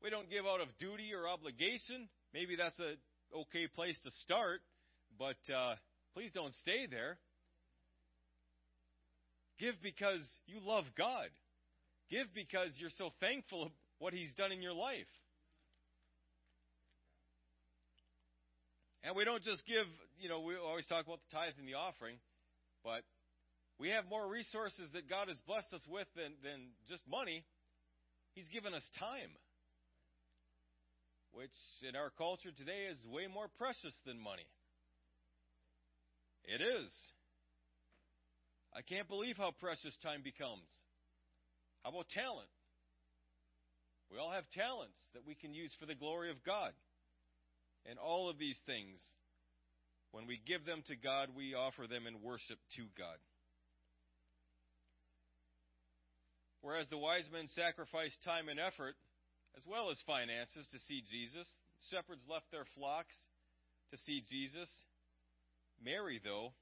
[0.03, 2.09] We don't give out of duty or obligation.
[2.35, 2.95] Maybe that's a
[3.35, 4.61] okay place to start,
[5.19, 5.75] but uh,
[6.15, 7.19] please don't stay there.
[9.59, 11.29] Give because you love God.
[12.11, 15.09] Give because you're so thankful of what He's done in your life.
[19.03, 19.87] And we don't just give,
[20.19, 22.19] you know, we always talk about the tithe and the offering,
[22.83, 23.07] but
[23.79, 27.45] we have more resources that God has blessed us with than, than just money.
[28.35, 29.31] He's given us time,
[31.37, 31.53] which
[31.85, 34.49] in our culture today is way more precious than money.
[36.49, 36.89] It is.
[38.73, 40.65] I can't believe how precious time becomes.
[41.85, 42.49] How about talent?
[44.09, 46.73] We all have talents that we can use for the glory of God.
[47.85, 48.97] And all of these things,
[50.13, 53.21] when we give them to God, we offer them in worship to God.
[56.65, 58.97] Whereas the wise men sacrificed time and effort,
[59.57, 61.49] as well as finances, to see Jesus,
[61.89, 63.17] shepherds left their flocks
[63.91, 64.69] to see Jesus.
[65.81, 66.53] Mary, though,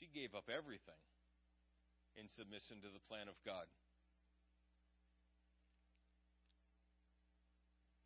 [0.00, 1.00] she gave up everything
[2.16, 3.68] in submission to the plan of God.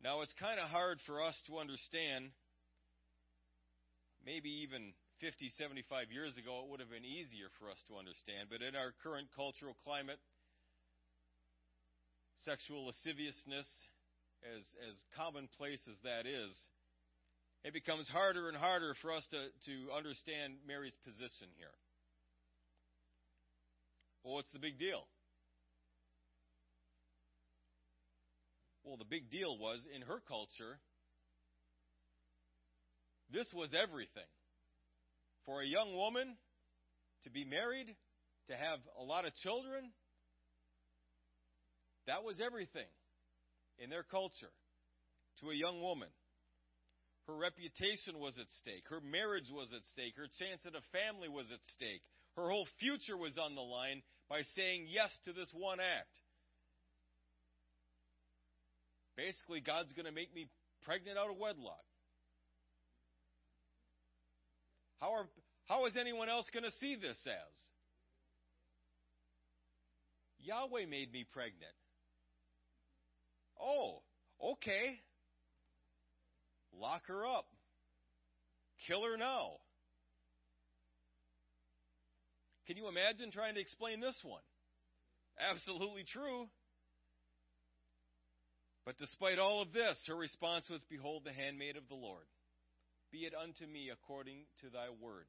[0.03, 2.29] Now, it's kind of hard for us to understand.
[4.21, 8.51] Maybe even 50, 75 years ago, it would have been easier for us to understand.
[8.51, 10.19] But in our current cultural climate,
[12.45, 13.67] sexual lasciviousness,
[14.45, 16.53] as, as commonplace as that is,
[17.65, 21.73] it becomes harder and harder for us to, to understand Mary's position here.
[24.23, 25.01] Well, what's the big deal?
[28.83, 30.77] Well, the big deal was in her culture,
[33.33, 34.29] this was everything.
[35.45, 36.37] For a young woman
[37.23, 37.95] to be married,
[38.49, 39.89] to have a lot of children,
[42.07, 42.89] that was everything
[43.79, 44.53] in their culture
[45.41, 46.09] to a young woman.
[47.27, 48.85] Her reputation was at stake.
[48.89, 50.13] Her marriage was at stake.
[50.15, 52.05] Her chance at a family was at stake.
[52.37, 56.13] Her whole future was on the line by saying yes to this one act.
[59.17, 60.45] Basically, God's going to make me
[60.83, 61.81] pregnant out of wedlock.
[64.99, 65.27] How, are,
[65.65, 67.55] how is anyone else going to see this as?
[70.39, 71.73] Yahweh made me pregnant.
[73.61, 74.01] Oh,
[74.43, 74.99] okay.
[76.73, 77.45] Lock her up.
[78.87, 79.57] Kill her now.
[82.67, 84.41] Can you imagine trying to explain this one?
[85.39, 86.47] Absolutely true.
[88.85, 92.25] But despite all of this, her response was Behold, the handmaid of the Lord.
[93.11, 95.25] Be it unto me according to thy word.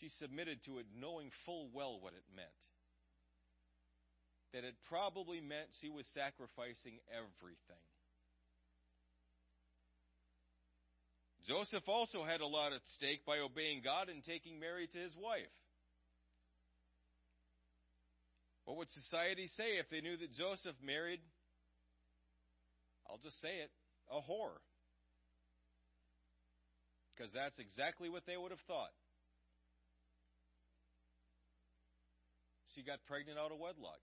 [0.00, 2.48] She submitted to it, knowing full well what it meant.
[4.54, 7.84] That it probably meant she was sacrificing everything.
[11.50, 15.12] Joseph also had a lot at stake by obeying God and taking Mary to his
[15.18, 15.50] wife.
[18.64, 21.20] What would society say if they knew that Joseph married,
[23.10, 23.74] I'll just say it,
[24.08, 24.62] a whore?
[27.12, 28.94] Because that's exactly what they would have thought.
[32.74, 34.00] She got pregnant out of wedlock.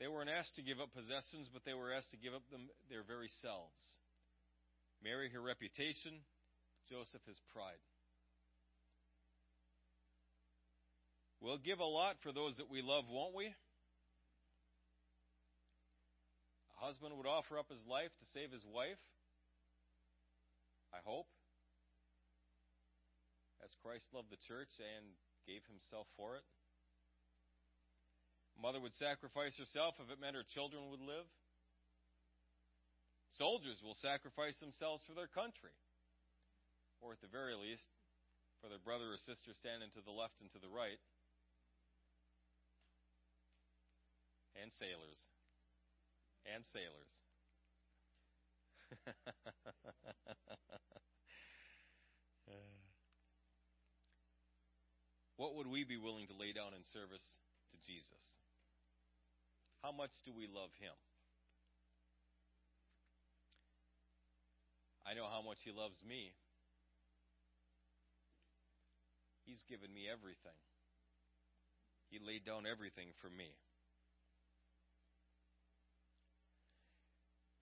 [0.00, 2.72] They weren't asked to give up possessions, but they were asked to give up them,
[2.88, 4.00] their very selves.
[5.04, 6.24] Mary, her reputation,
[6.88, 7.84] Joseph, his pride.
[11.40, 13.52] We'll give a lot for those that we love, won't we?
[16.72, 19.00] A husband would offer up his life to save his wife.
[20.92, 21.28] I hope.
[23.62, 25.12] As Christ loved the church and
[25.46, 26.44] gave himself for it.
[28.60, 31.24] Mother would sacrifice herself if it meant her children would live.
[33.40, 35.72] Soldiers will sacrifice themselves for their country,
[37.00, 37.88] or at the very least,
[38.60, 41.00] for their brother or sister standing to the left and to the right.
[44.60, 45.18] and sailors.
[46.44, 47.12] And sailors.
[55.36, 57.24] what would we be willing to lay down in service
[57.70, 58.39] to Jesus?
[59.82, 60.92] How much do we love Him?
[65.06, 66.32] I know how much He loves me.
[69.44, 70.58] He's given me everything.
[72.10, 73.50] He laid down everything for me.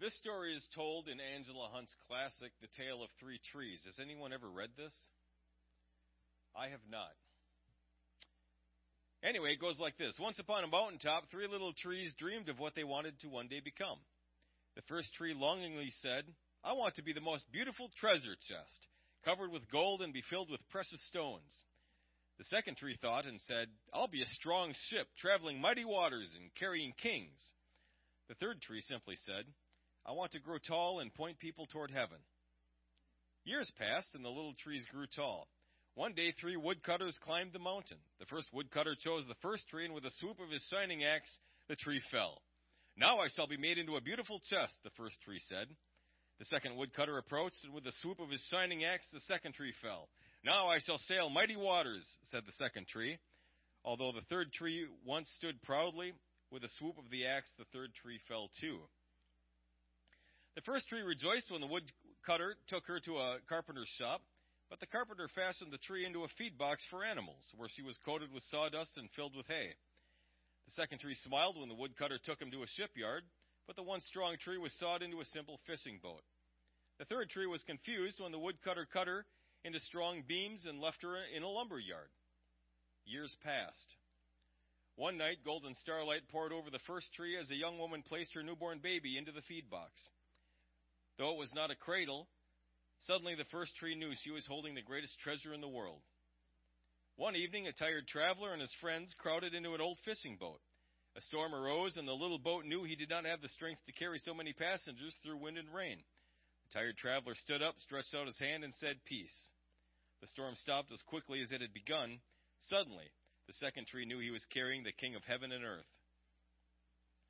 [0.00, 3.82] This story is told in Angela Hunt's classic, The Tale of Three Trees.
[3.86, 4.94] Has anyone ever read this?
[6.54, 7.18] I have not.
[9.22, 12.74] Anyway, it goes like this Once upon a mountaintop, three little trees dreamed of what
[12.74, 13.98] they wanted to one day become.
[14.76, 16.24] The first tree longingly said,
[16.62, 18.86] I want to be the most beautiful treasure chest,
[19.24, 21.50] covered with gold and be filled with precious stones.
[22.38, 26.54] The second tree thought and said, I'll be a strong ship, traveling mighty waters and
[26.54, 27.38] carrying kings.
[28.28, 29.44] The third tree simply said,
[30.06, 32.18] I want to grow tall and point people toward heaven.
[33.44, 35.48] Years passed, and the little trees grew tall.
[35.98, 37.96] One day, three woodcutters climbed the mountain.
[38.20, 41.28] The first woodcutter chose the first tree, and with a swoop of his shining axe,
[41.66, 42.40] the tree fell.
[42.96, 45.66] Now I shall be made into a beautiful chest, the first tree said.
[46.38, 49.74] The second woodcutter approached, and with a swoop of his shining axe, the second tree
[49.82, 50.08] fell.
[50.44, 53.18] Now I shall sail mighty waters, said the second tree.
[53.84, 56.12] Although the third tree once stood proudly,
[56.52, 58.78] with a swoop of the axe, the third tree fell too.
[60.54, 64.22] The first tree rejoiced when the woodcutter took her to a carpenter's shop,
[64.70, 67.96] but the carpenter fashioned the tree into a feed box for animals, where she was
[68.04, 69.72] coated with sawdust and filled with hay.
[70.66, 73.24] The second tree smiled when the woodcutter took him to a shipyard,
[73.66, 76.22] but the once strong tree was sawed into a simple fishing boat.
[76.98, 79.24] The third tree was confused when the woodcutter cut her
[79.64, 82.10] into strong beams and left her in a lumber yard.
[83.04, 83.94] Years passed.
[84.96, 88.42] One night, golden starlight poured over the first tree as a young woman placed her
[88.42, 89.92] newborn baby into the feed box.
[91.18, 92.26] Though it was not a cradle,
[93.06, 96.00] suddenly the first tree knew she was holding the greatest treasure in the world.
[97.16, 100.60] One evening, a tired traveler and his friends crowded into an old fishing boat.
[101.16, 103.92] A storm arose, and the little boat knew he did not have the strength to
[103.92, 105.98] carry so many passengers through wind and rain.
[106.62, 109.34] The tired traveler stood up, stretched out his hand, and said, Peace.
[110.20, 112.20] The storm stopped as quickly as it had begun.
[112.68, 113.10] Suddenly,
[113.46, 115.90] the second tree knew he was carrying the King of heaven and earth.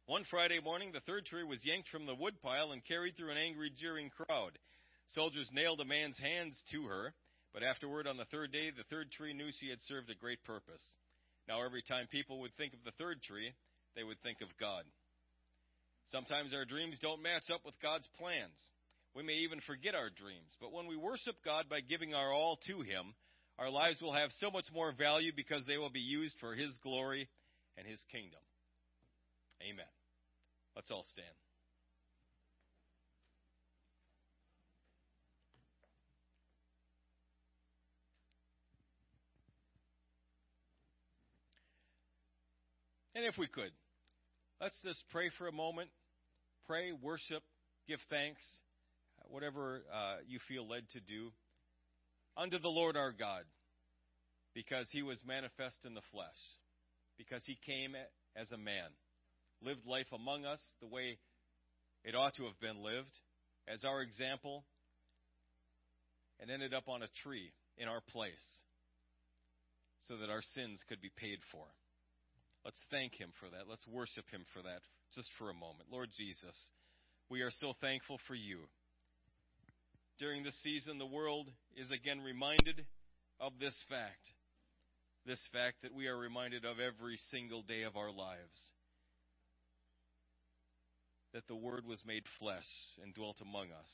[0.06, 3.38] One Friday morning, the third tree was yanked from the woodpile and carried through an
[3.38, 4.58] angry, jeering crowd.
[5.14, 7.14] Soldiers nailed a man's hands to her,
[7.54, 10.44] but afterward, on the third day, the third tree knew she had served a great
[10.44, 10.82] purpose.
[11.48, 13.52] Now, every time people would think of the third tree,
[13.96, 14.84] they would think of God.
[16.12, 18.56] Sometimes our dreams don't match up with God's plans.
[19.14, 22.58] We may even forget our dreams, but when we worship God by giving our all
[22.66, 23.14] to Him,
[23.58, 26.70] our lives will have so much more value because they will be used for His
[26.82, 27.28] glory
[27.76, 28.40] and His kingdom.
[29.62, 29.90] Amen.
[30.76, 31.34] Let's all stand.
[43.18, 43.72] And if we could,
[44.60, 45.90] let's just pray for a moment.
[46.68, 47.42] Pray, worship,
[47.88, 48.44] give thanks,
[49.24, 51.32] whatever uh, you feel led to do,
[52.36, 53.42] unto the Lord our God,
[54.54, 56.38] because he was manifest in the flesh,
[57.18, 57.96] because he came
[58.36, 58.86] as a man
[59.62, 61.18] lived life among us the way
[62.04, 63.10] it ought to have been lived
[63.66, 64.64] as our example,
[66.38, 68.46] and ended up on a tree in our place
[70.06, 71.66] so that our sins could be paid for.
[72.64, 73.68] Let's thank Him for that.
[73.68, 74.82] Let's worship Him for that
[75.14, 75.88] just for a moment.
[75.90, 76.56] Lord Jesus,
[77.30, 78.68] we are so thankful for you.
[80.18, 82.84] During this season, the world is again reminded
[83.40, 84.26] of this fact.
[85.24, 88.72] This fact that we are reminded of every single day of our lives
[91.34, 92.66] that the Word was made flesh
[93.02, 93.92] and dwelt among us,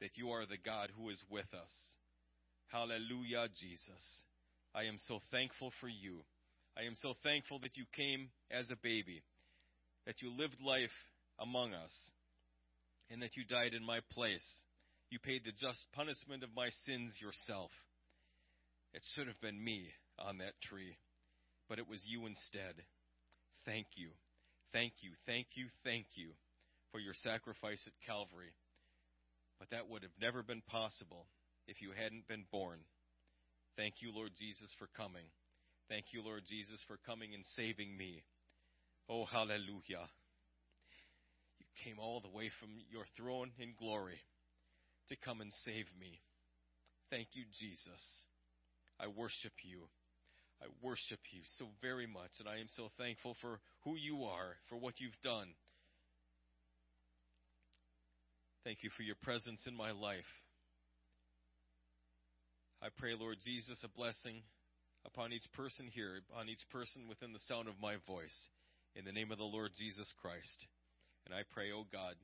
[0.00, 1.72] that you are the God who is with us.
[2.68, 4.02] Hallelujah, Jesus.
[4.74, 6.24] I am so thankful for you.
[6.76, 9.22] I am so thankful that you came as a baby,
[10.06, 10.92] that you lived life
[11.40, 11.92] among us,
[13.10, 14.44] and that you died in my place.
[15.10, 17.70] You paid the just punishment of my sins yourself.
[18.92, 19.88] It should have been me
[20.18, 20.96] on that tree,
[21.68, 22.76] but it was you instead.
[23.64, 24.10] Thank you.
[24.72, 26.36] Thank you, thank you, thank you
[26.92, 28.52] for your sacrifice at Calvary.
[29.58, 31.26] But that would have never been possible
[31.66, 32.80] if you hadn't been born.
[33.76, 35.24] Thank you, Lord Jesus, for coming.
[35.88, 38.24] Thank you, Lord Jesus, for coming and saving me.
[39.08, 40.10] Oh, hallelujah.
[41.58, 44.18] You came all the way from your throne in glory
[45.08, 46.18] to come and save me.
[47.08, 48.02] Thank you, Jesus.
[48.98, 49.86] I worship you.
[50.60, 54.56] I worship you so very much, and I am so thankful for who you are,
[54.68, 55.48] for what you've done.
[58.64, 60.26] Thank you for your presence in my life.
[62.82, 64.42] I pray, Lord Jesus, a blessing
[65.06, 68.34] upon each person here, upon each person within the sound of my voice,
[68.98, 70.66] in the name of the Lord Jesus Christ.
[71.24, 72.18] And I pray, O oh God,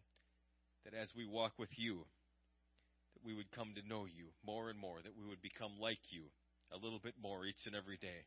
[0.85, 2.03] that as we walk with you,
[3.15, 6.03] that we would come to know you more and more, that we would become like
[6.11, 6.27] you
[6.75, 8.27] a little bit more each and every day.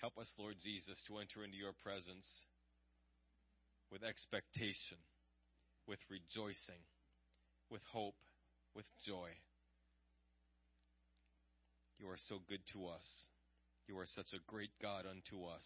[0.00, 2.26] Help us, Lord Jesus, to enter into your presence
[3.90, 4.98] with expectation,
[5.86, 6.82] with rejoicing,
[7.70, 8.18] with hope,
[8.74, 9.30] with joy.
[11.98, 13.06] You are so good to us.
[13.86, 15.64] You are such a great God unto us.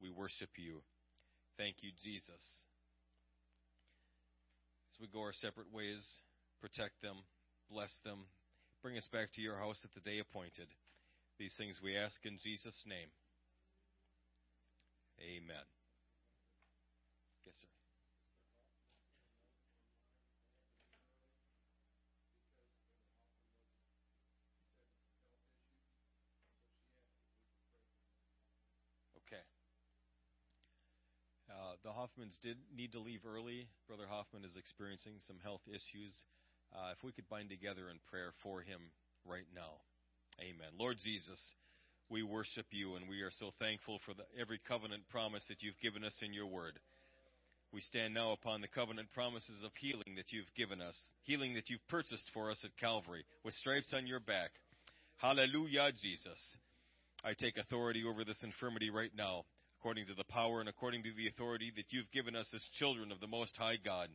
[0.00, 0.82] We worship you.
[1.56, 2.42] Thank you, Jesus.
[4.92, 6.02] As we go our separate ways,
[6.60, 7.16] protect them,
[7.70, 8.26] bless them,
[8.82, 10.66] Bring us back to your house at the day appointed.
[11.38, 13.12] These things we ask in Jesus' name.
[15.20, 15.68] Amen.
[17.44, 17.68] Yes, sir.
[29.28, 29.44] Okay.
[31.52, 33.68] Uh, the Hoffmans did need to leave early.
[33.88, 36.12] Brother Hoffman is experiencing some health issues.
[36.76, 38.92] Uh, if we could bind together in prayer for him
[39.24, 39.80] right now.
[40.38, 40.70] Amen.
[40.78, 41.40] Lord Jesus,
[42.08, 45.80] we worship you and we are so thankful for the, every covenant promise that you've
[45.82, 46.78] given us in your word.
[47.72, 51.70] We stand now upon the covenant promises of healing that you've given us, healing that
[51.70, 54.50] you've purchased for us at Calvary with stripes on your back.
[55.18, 56.40] Hallelujah, Jesus.
[57.22, 59.44] I take authority over this infirmity right now,
[59.80, 63.10] according to the power and according to the authority that you've given us as children
[63.10, 64.08] of the Most High God.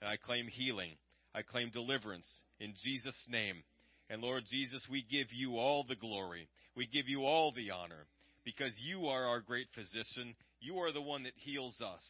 [0.00, 0.92] And I claim healing.
[1.34, 2.26] I claim deliverance
[2.58, 3.62] in Jesus' name.
[4.08, 6.48] And Lord Jesus, we give you all the glory.
[6.74, 8.06] We give you all the honor
[8.46, 10.34] because you are our great physician.
[10.60, 12.04] You are the one that heals us.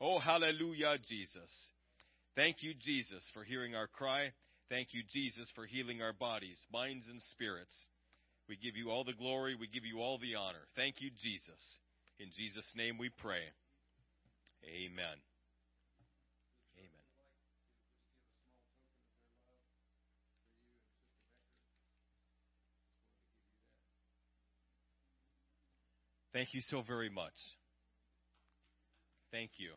[0.00, 1.50] Oh, hallelujah, Jesus.
[2.36, 4.30] Thank you, Jesus, for hearing our cry.
[4.68, 7.74] Thank you, Jesus, for healing our bodies, minds, and spirits.
[8.48, 9.56] We give you all the glory.
[9.58, 10.62] We give you all the honor.
[10.76, 11.60] Thank you, Jesus.
[12.18, 13.52] In Jesus' name we pray.
[14.64, 15.18] Amen.
[26.32, 27.32] Thank you so very much.
[29.32, 29.70] Thank you.